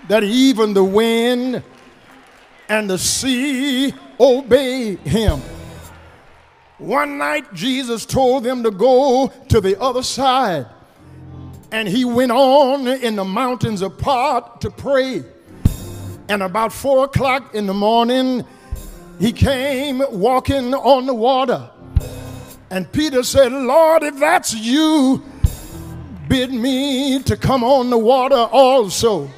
That 0.08 0.22
even 0.24 0.72
the 0.72 0.84
wind 0.84 1.62
and 2.70 2.88
the 2.88 2.96
sea 2.96 3.92
obey 4.18 4.94
him. 4.94 5.42
One 6.78 7.18
night, 7.18 7.52
Jesus 7.52 8.06
told 8.06 8.44
them 8.44 8.62
to 8.62 8.70
go 8.70 9.30
to 9.48 9.60
the 9.60 9.78
other 9.78 10.04
side, 10.04 10.66
and 11.72 11.86
he 11.86 12.04
went 12.04 12.32
on 12.32 12.86
in 12.86 13.16
the 13.16 13.24
mountains 13.24 13.82
apart 13.82 14.60
to 14.62 14.70
pray. 14.70 15.24
And 16.28 16.44
about 16.44 16.72
four 16.72 17.04
o'clock 17.04 17.54
in 17.56 17.66
the 17.66 17.74
morning, 17.74 18.44
he 19.18 19.32
came 19.32 20.00
walking 20.08 20.72
on 20.72 21.06
the 21.06 21.14
water. 21.14 21.68
And 22.70 22.90
Peter 22.92 23.24
said, 23.24 23.50
Lord, 23.50 24.04
if 24.04 24.16
that's 24.20 24.54
you, 24.54 25.24
bid 26.28 26.52
me 26.52 27.20
to 27.24 27.36
come 27.36 27.64
on 27.64 27.90
the 27.90 27.98
water 27.98 28.36
also. 28.36 29.28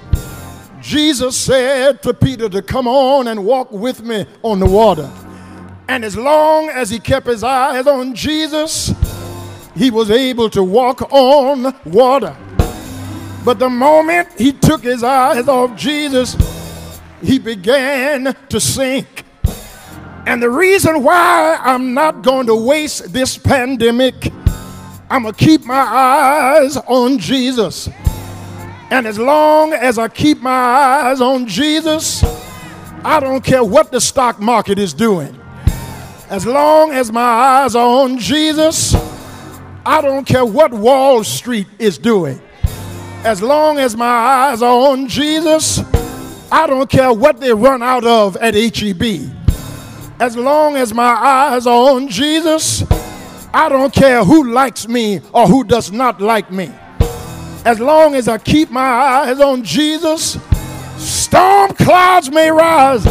Jesus 0.82 1.36
said 1.36 2.02
to 2.02 2.12
Peter 2.12 2.48
to 2.48 2.60
come 2.60 2.88
on 2.88 3.28
and 3.28 3.44
walk 3.46 3.70
with 3.70 4.02
me 4.02 4.26
on 4.42 4.58
the 4.58 4.66
water. 4.66 5.08
And 5.88 6.04
as 6.04 6.16
long 6.16 6.68
as 6.70 6.90
he 6.90 6.98
kept 6.98 7.26
his 7.26 7.44
eyes 7.44 7.86
on 7.86 8.14
Jesus, 8.14 8.92
he 9.76 9.90
was 9.92 10.10
able 10.10 10.50
to 10.50 10.62
walk 10.64 11.12
on 11.12 11.74
water. 11.84 12.36
But 13.44 13.60
the 13.60 13.70
moment 13.70 14.28
he 14.36 14.52
took 14.52 14.82
his 14.82 15.04
eyes 15.04 15.48
off 15.48 15.76
Jesus, 15.76 16.36
he 17.22 17.38
began 17.38 18.36
to 18.48 18.60
sink. 18.60 19.24
And 20.26 20.42
the 20.42 20.50
reason 20.50 21.02
why 21.04 21.58
I'm 21.60 21.94
not 21.94 22.22
going 22.22 22.46
to 22.48 22.56
waste 22.56 23.12
this 23.12 23.38
pandemic, 23.38 24.32
I'm 25.08 25.22
going 25.22 25.34
to 25.34 25.44
keep 25.44 25.64
my 25.64 25.74
eyes 25.74 26.76
on 26.76 27.18
Jesus. 27.18 27.88
And 28.92 29.06
as 29.06 29.18
long 29.18 29.72
as 29.72 29.96
I 29.96 30.06
keep 30.08 30.42
my 30.42 30.50
eyes 30.50 31.22
on 31.22 31.46
Jesus, 31.46 32.22
I 33.02 33.20
don't 33.20 33.42
care 33.42 33.64
what 33.64 33.90
the 33.90 33.98
stock 33.98 34.38
market 34.38 34.78
is 34.78 34.92
doing. 34.92 35.34
As 36.28 36.44
long 36.44 36.92
as 36.92 37.10
my 37.10 37.22
eyes 37.22 37.74
are 37.74 38.02
on 38.02 38.18
Jesus, 38.18 38.94
I 39.86 40.02
don't 40.02 40.26
care 40.26 40.44
what 40.44 40.74
Wall 40.74 41.24
Street 41.24 41.68
is 41.78 41.96
doing. 41.96 42.38
As 43.24 43.40
long 43.40 43.78
as 43.78 43.96
my 43.96 44.04
eyes 44.04 44.60
are 44.60 44.90
on 44.90 45.08
Jesus, 45.08 45.80
I 46.52 46.66
don't 46.66 46.90
care 46.90 47.14
what 47.14 47.40
they 47.40 47.54
run 47.54 47.82
out 47.82 48.04
of 48.04 48.36
at 48.36 48.52
HEB. 48.52 49.02
As 50.20 50.36
long 50.36 50.76
as 50.76 50.92
my 50.92 51.14
eyes 51.14 51.66
are 51.66 51.94
on 51.94 52.08
Jesus, 52.08 52.84
I 53.54 53.70
don't 53.70 53.94
care 53.94 54.22
who 54.22 54.52
likes 54.52 54.86
me 54.86 55.22
or 55.32 55.46
who 55.46 55.64
does 55.64 55.90
not 55.90 56.20
like 56.20 56.52
me. 56.52 56.70
As 57.64 57.78
long 57.78 58.16
as 58.16 58.26
I 58.26 58.38
keep 58.38 58.70
my 58.70 58.80
eyes 58.80 59.40
on 59.40 59.62
Jesus, 59.62 60.36
storm 60.96 61.72
clouds 61.74 62.28
may 62.28 62.50
rise, 62.50 63.04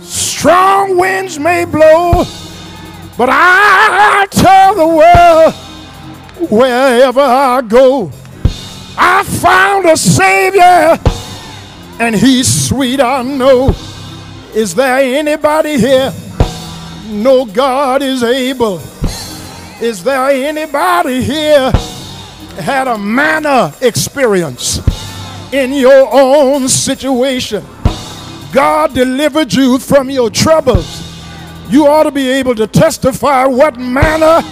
strong 0.00 0.98
winds 0.98 1.38
may 1.38 1.64
blow, 1.64 2.24
but 3.16 3.30
I 3.32 4.26
tell 4.30 4.74
the 4.74 4.86
world 4.86 6.50
wherever 6.50 7.20
I 7.20 7.62
go, 7.62 8.12
I 8.98 9.24
found 9.24 9.86
a 9.86 9.96
Savior 9.96 10.98
and 11.98 12.14
he's 12.14 12.68
sweet, 12.68 13.00
I 13.00 13.22
know. 13.22 13.74
Is 14.54 14.74
there 14.74 14.98
anybody 14.98 15.78
here? 15.78 16.12
No, 17.08 17.46
God 17.46 18.02
is 18.02 18.22
able. 18.22 18.78
Is 19.80 20.04
there 20.04 20.28
anybody 20.28 21.22
here 21.22 21.72
had 22.56 22.88
a 22.88 22.98
manna 22.98 23.74
experience 23.80 24.80
in 25.52 25.72
your 25.72 26.08
own 26.12 26.68
situation? 26.68 27.64
God 28.52 28.94
delivered 28.94 29.52
you 29.52 29.78
from 29.78 30.08
your 30.10 30.30
troubles. 30.30 31.02
You 31.68 31.86
ought 31.86 32.04
to 32.04 32.12
be 32.12 32.30
able 32.30 32.54
to 32.54 32.66
testify 32.66 33.46
what 33.46 33.78
manner 33.78 34.46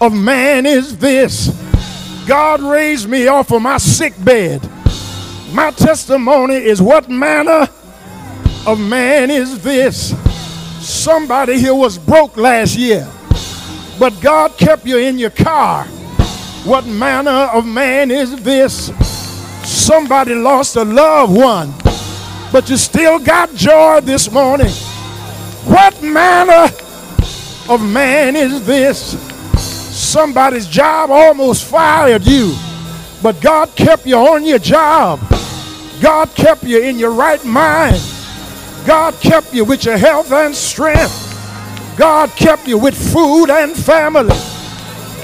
of 0.00 0.12
man 0.12 0.66
is 0.66 0.98
this. 0.98 1.48
God 2.26 2.60
raised 2.60 3.08
me 3.08 3.26
off 3.28 3.50
of 3.50 3.62
my 3.62 3.78
sick 3.78 4.12
bed. 4.22 4.60
My 5.52 5.70
testimony 5.70 6.56
is 6.56 6.82
what 6.82 7.08
manner 7.08 7.68
of 8.66 8.80
man 8.80 9.30
is 9.30 9.62
this. 9.62 10.14
Somebody 10.80 11.58
here 11.58 11.74
was 11.74 11.96
broke 11.96 12.36
last 12.36 12.76
year, 12.76 13.08
but 13.98 14.20
God 14.20 14.56
kept 14.58 14.84
you 14.84 14.98
in 14.98 15.18
your 15.18 15.30
car. 15.30 15.86
What 16.64 16.86
manner 16.86 17.50
of 17.52 17.66
man 17.66 18.10
is 18.10 18.36
this? 18.36 18.90
Somebody 19.68 20.34
lost 20.34 20.76
a 20.76 20.84
loved 20.84 21.36
one, 21.36 21.74
but 22.50 22.70
you 22.70 22.78
still 22.78 23.18
got 23.18 23.54
joy 23.54 24.00
this 24.00 24.32
morning. 24.32 24.70
What 25.66 26.02
manner 26.02 26.74
of 27.68 27.82
man 27.82 28.34
is 28.34 28.64
this? 28.64 29.20
Somebody's 29.60 30.66
job 30.66 31.10
almost 31.10 31.64
fired 31.64 32.26
you, 32.26 32.56
but 33.22 33.38
God 33.42 33.68
kept 33.76 34.06
you 34.06 34.16
on 34.16 34.46
your 34.46 34.58
job. 34.58 35.20
God 36.00 36.34
kept 36.34 36.64
you 36.64 36.80
in 36.80 36.98
your 36.98 37.12
right 37.12 37.44
mind. 37.44 38.00
God 38.86 39.12
kept 39.20 39.52
you 39.52 39.66
with 39.66 39.84
your 39.84 39.98
health 39.98 40.32
and 40.32 40.54
strength. 40.54 41.30
God 41.98 42.30
kept 42.30 42.66
you 42.66 42.78
with 42.78 42.94
food 43.12 43.50
and 43.50 43.76
family. 43.76 44.53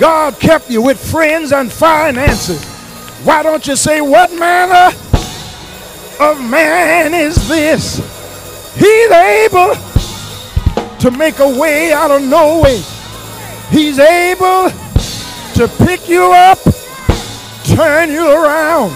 God 0.01 0.41
kept 0.41 0.71
you 0.71 0.81
with 0.81 0.99
friends 0.99 1.53
and 1.53 1.71
finances. 1.71 2.65
Why 3.23 3.43
don't 3.43 3.67
you 3.67 3.77
say, 3.77 4.01
What 4.01 4.33
manner 4.33 4.97
of 6.19 6.43
man 6.51 7.13
is 7.13 7.47
this? 7.47 7.99
He's 8.77 9.11
able 9.11 9.75
to 11.01 11.11
make 11.11 11.39
a 11.39 11.59
way 11.61 11.93
out 11.93 12.11
of 12.11 12.23
no 12.23 12.63
way. 12.63 12.83
He's 13.69 13.99
able 13.99 14.71
to 15.55 15.69
pick 15.85 16.09
you 16.09 16.33
up, 16.33 16.59
turn 17.65 18.11
you 18.11 18.27
around. 18.27 18.93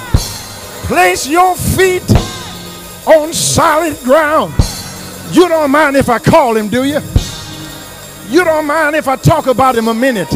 Place 0.86 1.26
your 1.26 1.55
feet 1.55 2.11
on 3.07 3.34
solid 3.34 3.98
ground. 3.98 4.55
You 5.32 5.48
don't 5.48 5.70
mind 5.70 5.96
if 5.96 6.09
I 6.09 6.18
call 6.18 6.57
him, 6.57 6.70
do 6.70 6.84
you? 6.84 7.00
You 8.28 8.42
don't 8.42 8.64
mind 8.64 8.96
if 8.96 9.07
I 9.07 9.16
talk 9.16 9.48
about 9.48 9.76
him 9.76 9.88
a 9.88 9.94
minute. 9.94 10.32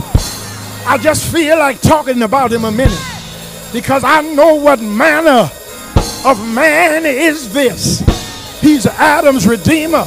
I 0.90 0.96
just 0.96 1.30
feel 1.30 1.58
like 1.58 1.82
talking 1.82 2.22
about 2.22 2.50
him 2.50 2.64
a 2.64 2.70
minute 2.70 2.98
because 3.74 4.04
I 4.04 4.22
know 4.22 4.54
what 4.54 4.80
manner 4.80 5.50
of 6.24 6.48
man 6.54 7.04
is 7.04 7.52
this. 7.52 8.00
He's 8.62 8.86
Adam's 8.86 9.46
redeemer. 9.46 10.04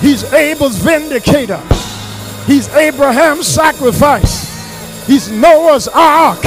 He's 0.00 0.22
Abel's 0.32 0.78
vindicator. 0.78 1.60
He's 2.46 2.68
Abraham's 2.68 3.48
sacrifice. 3.48 5.06
He's 5.08 5.28
Noah's 5.32 5.88
ark. 5.88 6.44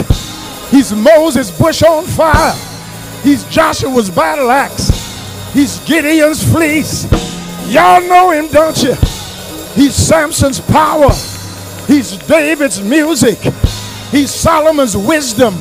He's 0.71 0.93
Moses' 0.93 1.51
bush 1.59 1.83
on 1.83 2.05
fire. 2.05 2.55
He's 3.21 3.43
Joshua's 3.49 4.09
battle 4.09 4.49
axe. 4.49 4.88
He's 5.51 5.79
Gideon's 5.79 6.41
fleece. 6.53 7.03
Y'all 7.67 7.99
know 7.99 8.31
him, 8.31 8.47
don't 8.47 8.81
you? 8.81 8.93
He's 9.73 9.93
Samson's 9.93 10.61
power. 10.61 11.11
He's 11.88 12.17
David's 12.17 12.81
music. 12.81 13.38
He's 14.09 14.31
Solomon's 14.31 14.97
wisdom. 14.97 15.53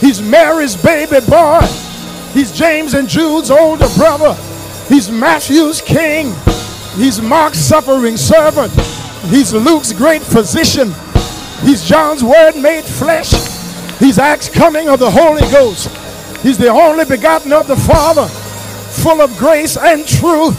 He's 0.00 0.22
Mary's 0.22 0.76
baby 0.82 1.20
boy. 1.26 1.60
He's 2.32 2.50
James 2.50 2.94
and 2.94 3.08
Jude's 3.08 3.50
older 3.50 3.88
brother. 3.96 4.34
He's 4.88 5.10
Matthew's 5.10 5.82
king. 5.82 6.34
He's 6.96 7.20
Mark's 7.20 7.58
suffering 7.58 8.16
servant. 8.16 8.72
He's 9.28 9.52
Luke's 9.52 9.92
great 9.92 10.22
physician. 10.22 10.94
He's 11.62 11.84
John's 11.84 12.24
word 12.24 12.56
made 12.56 12.84
flesh. 12.84 13.32
He's 13.98 14.18
Acts 14.18 14.48
coming 14.48 14.88
of 14.88 14.98
the 14.98 15.10
Holy 15.10 15.42
Ghost. 15.52 15.88
He's 16.42 16.56
the 16.56 16.68
only 16.68 17.04
begotten 17.04 17.52
of 17.52 17.66
the 17.66 17.76
Father, 17.76 18.26
full 18.26 19.20
of 19.20 19.36
grace 19.36 19.76
and 19.76 20.06
truth. 20.06 20.58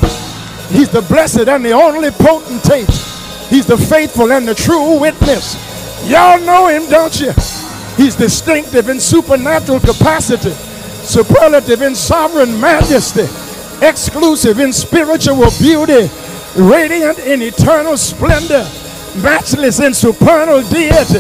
He's 0.70 0.90
the 0.90 1.02
blessed 1.02 1.50
and 1.50 1.66
the 1.66 1.72
only 1.72 2.12
potentate. 2.12 3.11
He's 3.52 3.66
the 3.66 3.78
faithful 3.78 4.32
and 4.32 4.48
the 4.48 4.56
true 4.56 4.98
witness. 4.98 5.58
Y'all 6.10 6.40
know 6.40 6.68
him, 6.68 6.90
don't 6.90 7.20
you? 7.20 7.34
He's 7.98 8.16
distinctive 8.16 8.88
in 8.88 8.98
supernatural 8.98 9.82
capacity, 9.82 10.52
superlative 11.04 11.82
in 11.82 11.94
sovereign 11.94 12.58
majesty, 12.62 13.28
exclusive 13.86 14.60
in 14.60 14.72
spiritual 14.72 15.52
beauty, 15.60 16.10
radiant 16.56 17.20
in 17.20 17.42
eternal 17.42 17.98
splendor, 17.98 18.66
matchless 19.22 19.82
in 19.82 19.94
supernal 19.94 20.62
deity. 20.70 21.20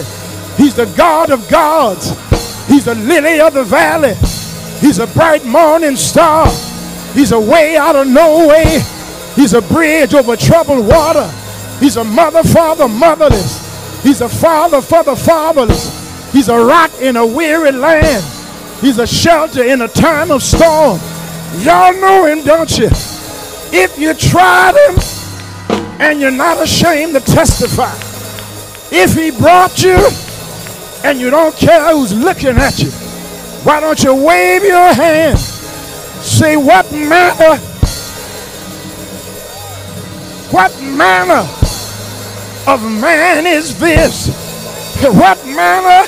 He's 0.55 0.73
the 0.73 0.91
God 0.95 1.31
of 1.31 1.47
gods. 1.49 2.11
He's 2.67 2.85
the 2.85 2.95
lily 2.95 3.41
of 3.41 3.53
the 3.53 3.65
valley. 3.65 4.15
He's 4.79 4.99
a 4.99 5.07
bright 5.07 5.43
morning 5.43 5.97
star. 5.97 6.47
He's 7.13 7.33
a 7.33 7.39
way 7.39 7.75
out 7.75 7.97
of 7.97 8.07
no 8.07 8.47
way. 8.47 8.81
He's 9.35 9.53
a 9.53 9.61
bridge 9.61 10.13
over 10.13 10.37
troubled 10.37 10.87
water. 10.87 11.29
He's 11.81 11.97
a 11.97 12.03
mother 12.03 12.43
for 12.43 12.75
the 12.75 12.87
motherless. 12.87 14.03
He's 14.03 14.21
a 14.21 14.29
father 14.29 14.81
for 14.81 15.03
the 15.03 15.15
fatherless. 15.15 16.31
He's 16.31 16.47
a 16.47 16.63
rock 16.63 16.91
in 17.01 17.17
a 17.17 17.25
weary 17.25 17.71
land. 17.71 18.23
He's 18.81 18.99
a 18.99 19.07
shelter 19.07 19.63
in 19.63 19.81
a 19.81 19.87
time 19.87 20.29
of 20.29 20.43
storm. 20.43 20.99
Y'all 21.57 21.99
know 21.99 22.25
him, 22.25 22.43
don't 22.45 22.77
you? 22.77 22.85
If 23.73 23.97
you 23.97 24.13
tried 24.13 24.75
him 24.75 25.99
and 25.99 26.21
you're 26.21 26.29
not 26.29 26.61
ashamed 26.61 27.15
to 27.15 27.19
testify, 27.19 27.95
if 28.95 29.15
he 29.15 29.31
brought 29.31 29.81
you 29.81 29.97
and 31.03 31.19
you 31.19 31.31
don't 31.31 31.55
care 31.55 31.95
who's 31.95 32.13
looking 32.13 32.57
at 32.57 32.77
you, 32.77 32.91
why 33.63 33.79
don't 33.79 34.03
you 34.03 34.13
wave 34.13 34.63
your 34.63 34.93
hand? 34.93 35.39
Say, 35.39 36.57
what 36.57 36.91
manner, 36.91 37.57
what 40.51 40.79
manner 40.81 41.60
of 42.67 42.83
man 42.83 43.47
is 43.47 43.77
this? 43.79 44.27
What 45.01 45.43
manner, 45.45 46.07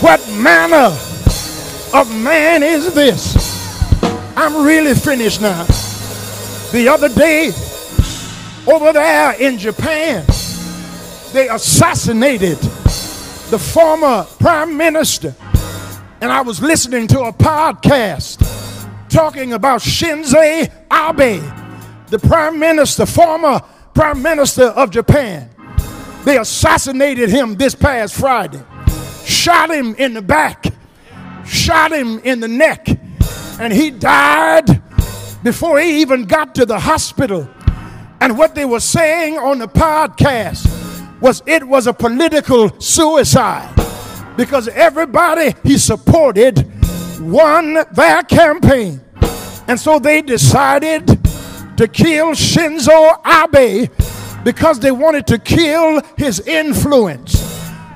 what 0.00 0.28
manner 0.32 0.94
of 1.94 2.14
man 2.14 2.62
is 2.62 2.92
this? 2.92 3.34
I'm 4.36 4.66
really 4.66 4.94
finished 4.94 5.40
now. 5.40 5.64
The 6.72 6.88
other 6.88 7.08
day, 7.08 7.52
over 8.66 8.92
there 8.92 9.32
in 9.40 9.56
Japan, 9.58 10.24
they 11.32 11.48
assassinated 11.48 12.58
the 13.50 13.58
former 13.58 14.24
prime 14.38 14.76
minister. 14.76 15.34
And 16.20 16.30
I 16.30 16.42
was 16.42 16.60
listening 16.60 17.06
to 17.08 17.20
a 17.20 17.32
podcast 17.32 18.42
talking 19.08 19.54
about 19.54 19.80
Shinzo 19.80 20.68
Abe, 20.92 21.42
the 22.08 22.18
prime 22.18 22.58
minister, 22.58 23.06
former 23.06 23.60
prime 23.96 24.20
minister 24.20 24.64
of 24.64 24.90
Japan. 24.90 25.48
They 26.26 26.36
assassinated 26.36 27.30
him 27.30 27.54
this 27.54 27.74
past 27.74 28.14
Friday, 28.14 28.62
shot 29.24 29.70
him 29.70 29.94
in 29.94 30.12
the 30.12 30.20
back, 30.20 30.66
shot 31.46 31.92
him 31.92 32.18
in 32.18 32.40
the 32.40 32.46
neck, 32.46 32.86
and 33.58 33.72
he 33.72 33.90
died 33.90 34.82
before 35.42 35.80
he 35.80 36.02
even 36.02 36.26
got 36.26 36.54
to 36.56 36.66
the 36.66 36.78
hospital. 36.78 37.48
And 38.20 38.36
what 38.36 38.54
they 38.54 38.66
were 38.66 38.80
saying 38.80 39.38
on 39.38 39.60
the 39.60 39.68
podcast 39.68 40.68
was 41.22 41.42
it 41.46 41.66
was 41.66 41.86
a 41.86 41.94
political 41.94 42.78
suicide 42.78 43.74
because 44.36 44.68
everybody 44.68 45.54
he 45.62 45.78
supported 45.78 46.70
won 47.18 47.78
their 47.92 48.22
campaign. 48.24 49.00
And 49.68 49.80
so 49.80 49.98
they 49.98 50.20
decided 50.20 51.18
to 51.76 51.88
kill 51.88 52.32
Shinzo 52.32 53.18
Abe 53.24 53.90
because 54.44 54.80
they 54.80 54.92
wanted 54.92 55.26
to 55.26 55.38
kill 55.38 56.00
his 56.16 56.40
influence. 56.40 57.42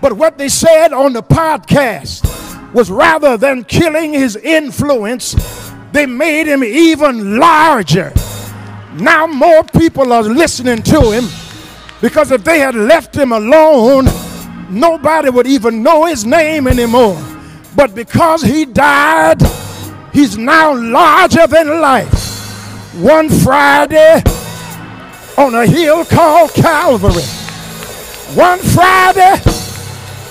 But 0.02 0.14
what 0.14 0.38
they 0.38 0.48
said 0.48 0.92
on 0.92 1.12
the 1.12 1.22
podcast 1.22 2.24
was 2.72 2.90
rather 2.90 3.36
than 3.36 3.64
killing 3.64 4.12
his 4.12 4.36
influence, 4.36 5.34
they 5.92 6.06
made 6.06 6.46
him 6.46 6.64
even 6.64 7.38
larger. 7.38 8.12
Now 8.94 9.26
more 9.26 9.64
people 9.64 10.12
are 10.12 10.22
listening 10.22 10.82
to 10.82 11.12
him 11.12 11.24
because 12.00 12.30
if 12.30 12.44
they 12.44 12.60
had 12.60 12.74
left 12.74 13.14
him 13.14 13.32
alone, 13.32 14.06
nobody 14.70 15.30
would 15.30 15.46
even 15.46 15.82
know 15.82 16.06
his 16.06 16.24
name 16.24 16.66
anymore. 16.66 17.20
But 17.76 17.94
because 17.94 18.42
he 18.42 18.64
died, 18.64 19.40
he's 20.12 20.36
now 20.36 20.74
larger 20.74 21.46
than 21.46 21.80
life. 21.80 22.29
One 22.94 23.28
Friday 23.28 24.20
on 25.38 25.54
a 25.54 25.64
hill 25.64 26.04
called 26.04 26.52
Calvary. 26.52 27.22
One 28.34 28.58
Friday 28.58 29.40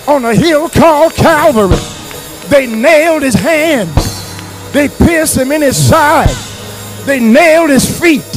on 0.06 0.26
a 0.26 0.36
hill 0.36 0.68
called 0.68 1.14
Calvary. 1.14 1.78
They 2.50 2.68
nailed 2.68 3.24
his 3.24 3.36
hands. 3.36 4.74
They 4.74 4.90
pierced 4.90 5.38
him 5.38 5.54
in 5.54 5.62
his 5.62 5.78
side. 5.78 6.36
They 7.06 7.22
nailed 7.22 7.70
his 7.70 7.98
feet. 7.98 8.28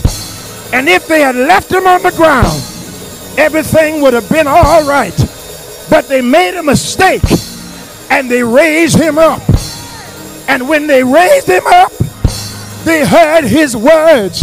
And 0.73 0.89
if 0.89 1.09
they 1.09 1.21
had 1.21 1.35
left 1.35 1.73
him 1.73 1.89
on 1.89 2.05
the 2.05 2.13
ground, 2.13 2.63
everything 3.37 4.03
would 4.03 4.15
have 4.15 4.31
been 4.31 4.47
all 4.47 4.87
right. 4.87 5.17
But 5.91 6.07
they 6.09 6.23
made 6.23 6.57
a 6.57 6.63
mistake 6.63 7.25
and 8.09 8.31
they 8.31 8.45
raised 8.45 9.01
him 9.01 9.19
up. 9.19 9.43
And 10.47 10.69
when 10.69 10.87
they 10.87 11.03
raised 11.03 11.49
him 11.49 11.67
up, 11.67 11.93
they 12.85 13.07
heard 13.07 13.45
his 13.45 13.77
words. 13.77 14.43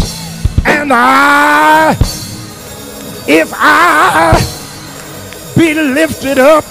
And 0.66 0.92
I, 0.94 1.92
if 3.28 3.52
I 3.54 4.34
be 5.58 5.74
lifted 5.74 6.40
up 6.40 6.66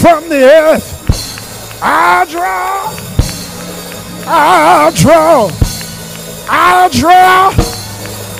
from 0.00 0.28
the 0.28 0.44
earth, 0.44 1.80
I'll 1.82 2.26
draw, 2.26 2.94
I'll 4.26 4.92
draw, 4.92 5.50
I'll 6.48 6.88
draw 6.90 7.52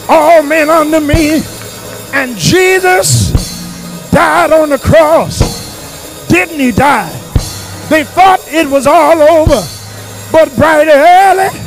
all 0.08 0.42
men 0.42 0.70
unto 0.70 1.00
me. 1.00 1.42
And 2.12 2.36
Jesus 2.36 3.32
died 4.10 4.52
on 4.52 4.70
the 4.70 4.78
cross. 4.78 6.28
Didn't 6.28 6.60
he 6.60 6.72
die? 6.72 7.10
They 7.90 8.04
thought 8.04 8.40
it 8.48 8.68
was 8.68 8.86
all 8.86 9.20
over. 9.20 9.62
But 10.32 10.54
bright 10.56 10.88
early, 10.88 11.63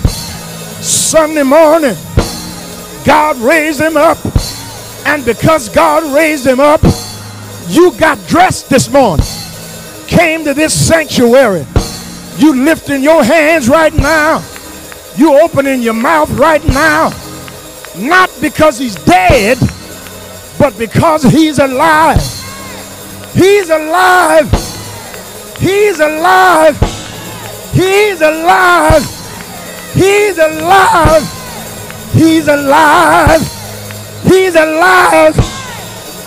Sunday 1.09 1.43
morning, 1.43 1.95
God 3.05 3.37
raised 3.37 3.79
him 3.79 3.97
up. 3.97 4.17
And 5.05 5.23
because 5.23 5.69
God 5.69 6.03
raised 6.13 6.45
him 6.45 6.59
up, 6.59 6.81
you 7.69 7.91
got 7.97 8.17
dressed 8.27 8.69
this 8.69 8.89
morning 8.89 9.25
came 10.07 10.43
to 10.45 10.53
this 10.53 10.73
sanctuary, 10.73 11.65
you 12.37 12.55
lifting 12.55 13.03
your 13.03 13.23
hands 13.23 13.69
right 13.69 13.93
now, 13.93 14.43
you 15.15 15.39
opening 15.39 15.81
your 15.81 15.93
mouth 15.93 16.29
right 16.31 16.65
now, 16.67 17.11
not 17.97 18.29
because 18.41 18.79
he's 18.79 18.95
dead, 18.95 19.57
but 20.57 20.77
because 20.77 21.23
he's 21.23 21.59
alive. 21.59 22.21
He's 23.33 23.69
alive. 23.69 24.49
He's 25.59 25.99
alive. 25.99 26.79
He's 27.73 28.21
alive. 28.21 29.16
He's 29.97 30.37
alive. 30.37 31.25
He's 32.13 32.47
alive. 32.47 33.41
He's 34.23 34.55
alive. 34.55 35.35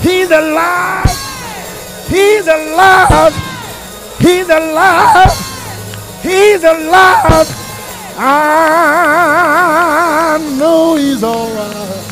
He's 0.02 0.30
alive. 0.30 1.08
He's 2.08 2.48
alive. 2.48 3.34
He's 4.18 4.48
alive. 4.48 5.32
He's 6.20 6.64
alive. 6.64 7.48
I 8.18 9.16
know 10.58 10.96
he's 10.96 11.22
all 11.22 12.09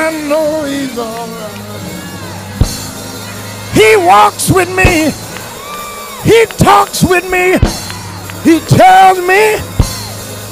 I 0.00 0.24
know 0.28 0.64
he's 0.64 0.98
all 0.98 1.28
right. 1.28 1.54
He 3.74 3.96
walks 3.96 4.50
with 4.50 4.68
me. 4.74 5.12
He 6.24 6.46
talks 6.56 7.04
with 7.04 7.24
me. 7.30 7.58
He 8.44 8.60
tells 8.60 9.18
me 9.18 9.58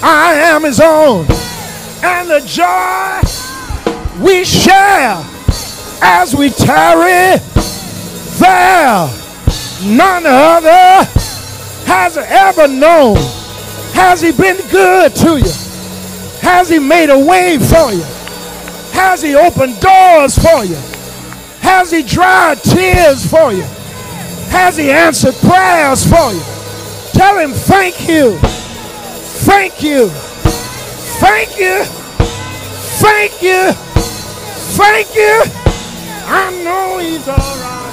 I 0.02 0.34
am 0.36 0.62
his 0.62 0.80
own. 0.80 1.26
And 2.02 2.28
the 2.30 2.40
joy 2.46 3.22
we 4.22 4.44
share 4.44 5.24
as 6.02 6.34
we 6.34 6.50
tarry 6.50 7.38
there, 8.38 9.08
none 9.84 10.26
other 10.26 11.04
has 11.86 12.16
ever 12.16 12.68
known. 12.68 13.16
Has 13.94 14.20
he 14.20 14.32
been 14.32 14.56
good 14.70 15.14
to 15.16 15.38
you? 15.38 15.52
Has 16.40 16.68
he 16.68 16.78
made 16.78 17.10
a 17.10 17.18
way 17.18 17.58
for 17.58 17.92
you? 17.92 18.02
Has 18.92 19.22
he 19.22 19.34
opened 19.34 19.80
doors 19.80 20.38
for 20.38 20.64
you? 20.64 20.76
Has 21.60 21.90
he 21.90 22.02
dried 22.02 22.62
tears 22.62 23.28
for 23.28 23.52
you? 23.52 23.64
Has 24.50 24.76
he 24.76 24.90
answered 24.90 25.34
prayers 25.36 26.04
for 26.04 26.32
you? 26.32 26.42
Tell 27.12 27.38
him 27.38 27.52
thank 27.52 28.08
you. 28.08 28.38
Thank 29.44 29.82
you. 29.82 30.08
Thank 31.18 31.58
you. 31.58 31.84
Thank 32.98 33.42
you. 33.42 33.72
Thank 34.76 35.14
you. 35.14 35.65
I 36.28 36.50
know 36.64 36.98
he's 36.98 37.28
alright. 37.28 37.92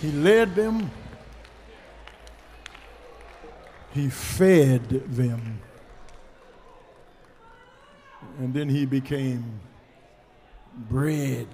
He 0.00 0.10
led 0.12 0.56
them 0.56 0.90
he 4.00 4.08
fed 4.08 4.88
them, 4.88 5.60
and 8.38 8.54
then 8.54 8.68
he 8.68 8.86
became 8.86 9.60
bread 10.88 11.48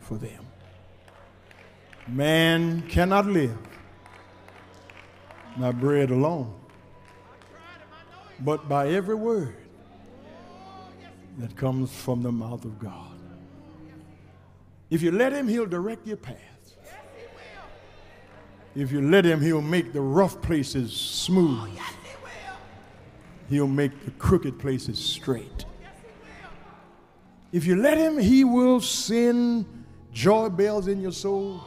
for 0.00 0.16
them. 0.16 0.44
Man 2.08 2.82
cannot 2.88 3.26
live 3.26 3.56
by 5.56 5.70
bread 5.70 6.10
alone, 6.10 6.52
but 8.40 8.68
by 8.68 8.88
every 8.88 9.14
word 9.14 9.54
that 11.38 11.54
comes 11.56 11.92
from 11.92 12.22
the 12.22 12.32
mouth 12.32 12.64
of 12.64 12.78
God. 12.80 13.18
If 14.90 15.02
you 15.02 15.12
let 15.12 15.32
him, 15.32 15.46
he'll 15.46 15.66
direct 15.66 16.04
your 16.06 16.16
path. 16.16 16.49
If 18.74 18.92
you 18.92 19.00
let 19.00 19.24
him, 19.24 19.40
he'll 19.40 19.60
make 19.60 19.92
the 19.92 20.00
rough 20.00 20.40
places 20.42 20.92
smooth. 20.92 21.70
He'll 23.48 23.66
make 23.66 24.04
the 24.04 24.12
crooked 24.12 24.58
places 24.58 24.98
straight. 24.98 25.64
If 27.52 27.66
you 27.66 27.76
let 27.76 27.98
him, 27.98 28.16
he 28.16 28.44
will 28.44 28.80
send 28.80 29.66
joy 30.12 30.48
bells 30.48 30.86
in 30.86 31.00
your 31.00 31.12
soul 31.12 31.64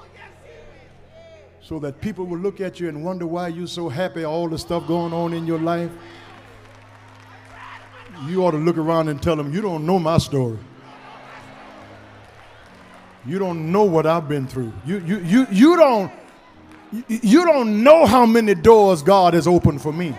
so 1.62 1.80
that 1.80 2.00
people 2.02 2.26
will 2.26 2.38
look 2.38 2.62
at 2.62 2.80
you 2.80 2.90
and 2.90 3.04
wonder 3.04 3.26
why 3.26 3.50
you're 3.50 3.68
so 3.68 3.90
happy, 3.90 4.24
all 4.24 4.48
the 4.48 4.58
stuff 4.58 4.86
going 4.88 5.14
on 5.14 5.34
in 5.34 5.46
your 5.46 5.60
life. 5.60 5.92
You 8.28 8.46
ought 8.46 8.52
to 8.52 8.58
look 8.58 8.78
around 8.78 9.10
and 9.10 9.22
tell 9.22 9.36
them, 9.36 9.54
You 9.54 9.62
don't 9.62 9.86
know 9.86 10.00
my 10.00 10.18
story. 10.18 10.60
You 13.26 13.40
don't 13.40 13.72
know 13.72 13.84
what 13.84 14.06
I've 14.06 14.28
been 14.28 14.48
through. 14.48 14.74
You, 14.86 15.00
you, 15.00 15.20
you, 15.20 15.48
you, 15.50 15.76
don't, 15.78 16.12
you 17.08 17.46
don't 17.46 17.84
know 17.84 18.06
how 18.06 18.26
many 18.26 18.54
doors 18.54 19.02
God 19.02 19.34
has 19.34 19.48
opened 19.48 19.82
for 19.82 19.92
me. 19.92 20.16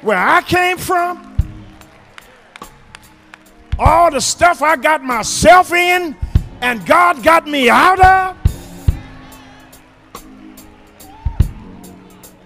Where 0.00 0.16
I 0.16 0.40
came 0.42 0.78
from, 0.78 1.36
all 3.78 4.10
the 4.10 4.20
stuff 4.20 4.62
I 4.62 4.76
got 4.76 5.02
myself 5.02 5.72
in, 5.72 6.16
and 6.60 6.84
God 6.86 7.22
got 7.22 7.46
me 7.46 7.68
out 7.68 8.00
of. 8.00 8.36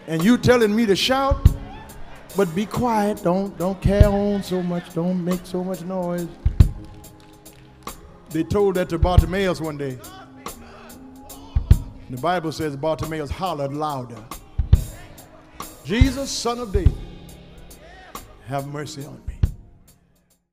And 0.09 0.23
you 0.23 0.37
telling 0.37 0.75
me 0.75 0.85
to 0.87 0.97
shout, 0.97 1.47
but 2.37 2.53
be 2.55 2.67
quiet. 2.67 3.23
Don't 3.23 3.57
don't 3.57 3.81
carry 3.81 4.05
on 4.05 4.43
so 4.43 4.63
much. 4.63 4.93
Don't 4.95 5.25
make 5.25 5.41
so 5.45 5.63
much 5.63 5.83
noise. 5.83 6.27
They 8.31 8.43
told 8.43 8.75
that 8.77 8.89
to 8.89 8.99
Bartimaeus 8.99 9.61
one 9.61 9.79
day. 9.79 9.99
The 12.13 12.21
Bible 12.21 12.53
says 12.53 12.77
Bartimaeus 12.77 13.31
hollered 13.31 13.73
louder. 13.73 14.23
Jesus, 15.83 16.31
son 16.31 16.59
of 16.59 16.71
David, 16.71 16.93
have 18.45 18.67
mercy 18.69 19.03
on 19.07 19.19
me. 19.27 19.32